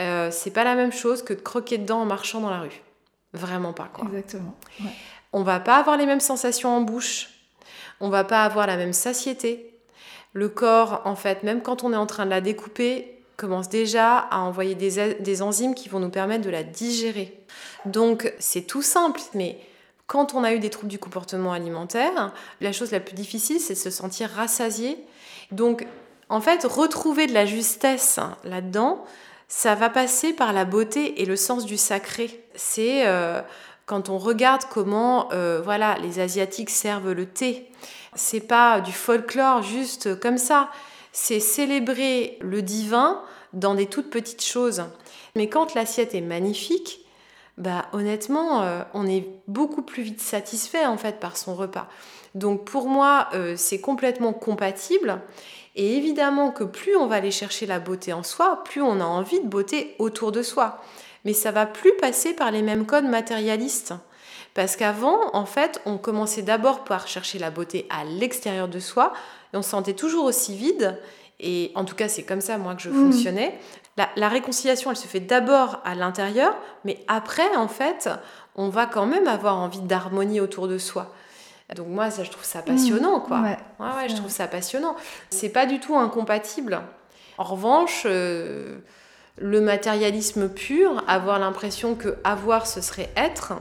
[0.00, 2.82] euh, c'est pas la même chose que de croquer dedans en marchant dans la rue.
[3.32, 4.06] Vraiment pas, quoi.
[4.06, 4.54] Exactement.
[5.32, 7.30] On va pas avoir les mêmes sensations en bouche.
[8.00, 9.74] On va pas avoir la même satiété.
[10.32, 14.18] Le corps, en fait, même quand on est en train de la découper, commence déjà
[14.18, 17.36] à envoyer des, des enzymes qui vont nous permettre de la digérer.
[17.84, 19.58] Donc, c'est tout simple, mais
[20.06, 23.74] quand on a eu des troubles du comportement alimentaire, la chose la plus difficile, c'est
[23.74, 24.98] de se sentir rassasié.
[25.50, 25.86] Donc,
[26.28, 29.04] en fait, retrouver de la justesse là-dedans,
[29.56, 32.44] ça va passer par la beauté et le sens du sacré.
[32.56, 33.40] C'est euh,
[33.86, 37.70] quand on regarde comment euh, voilà, les Asiatiques servent le thé.
[38.16, 40.70] C'est pas du folklore juste comme ça.
[41.12, 44.82] C'est célébrer le divin dans des toutes petites choses.
[45.36, 47.06] Mais quand l'assiette est magnifique,
[47.56, 51.88] bah honnêtement, euh, on est beaucoup plus vite satisfait en fait par son repas.
[52.34, 55.20] Donc pour moi, c'est complètement compatible.
[55.76, 59.04] Et évidemment que plus on va aller chercher la beauté en soi, plus on a
[59.04, 60.82] envie de beauté autour de soi.
[61.24, 63.94] Mais ça va plus passer par les mêmes codes matérialistes.
[64.54, 69.12] Parce qu'avant, en fait, on commençait d'abord par chercher la beauté à l'extérieur de soi,
[69.52, 71.00] et on se sentait toujours aussi vide.
[71.40, 73.10] Et en tout cas, c'est comme ça, moi, que je mmh.
[73.10, 73.58] fonctionnais.
[73.96, 78.08] La, réconciliation, elle se fait d'abord à l'intérieur, mais après, en fait,
[78.54, 81.12] on va quand même avoir envie d'harmonie autour de soi.
[81.74, 83.40] Donc moi, ça, je trouve ça passionnant, quoi.
[83.40, 84.96] Ouais, ouais, je trouve ça passionnant.
[85.30, 86.80] C'est pas du tout incompatible.
[87.38, 88.78] En revanche, euh,
[89.38, 93.54] le matérialisme pur, avoir l'impression que avoir, ce serait être,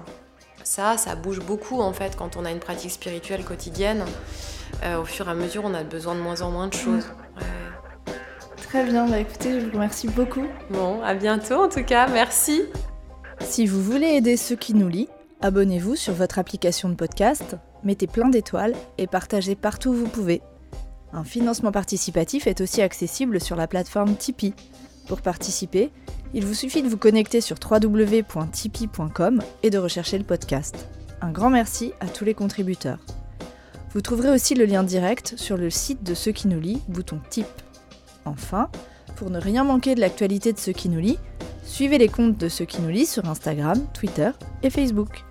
[0.64, 4.06] ça, ça bouge beaucoup, en fait, quand on a une pratique spirituelle quotidienne.
[4.84, 7.06] Euh, au fur et à mesure, on a besoin de moins en moins de choses.
[8.74, 10.48] Très bien, bah écoutez, je vous remercie beaucoup.
[10.72, 12.64] Bon, à bientôt en tout cas, merci.
[13.40, 15.10] Si vous voulez aider ceux qui nous lisent,
[15.42, 20.42] abonnez-vous sur votre application de podcast, mettez plein d'étoiles et partagez partout où vous pouvez.
[21.14, 24.56] Un financement participatif est aussi accessible sur la plateforme Tipeee.
[25.08, 25.92] Pour participer,
[26.34, 30.88] il vous suffit de vous connecter sur www.tipeee.com et de rechercher le podcast.
[31.22, 33.00] Un grand merci à tous les contributeurs.
[33.94, 37.20] Vous trouverez aussi le lien direct sur le site de ceux qui nous lit, bouton
[37.30, 37.46] Tip.
[38.26, 38.70] Enfin,
[39.16, 41.20] pour ne rien manquer de l'actualité de ceux qui nous lit,
[41.64, 44.32] suivez les comptes de ceux qui nous lit sur Instagram, Twitter
[44.64, 45.24] et Facebook.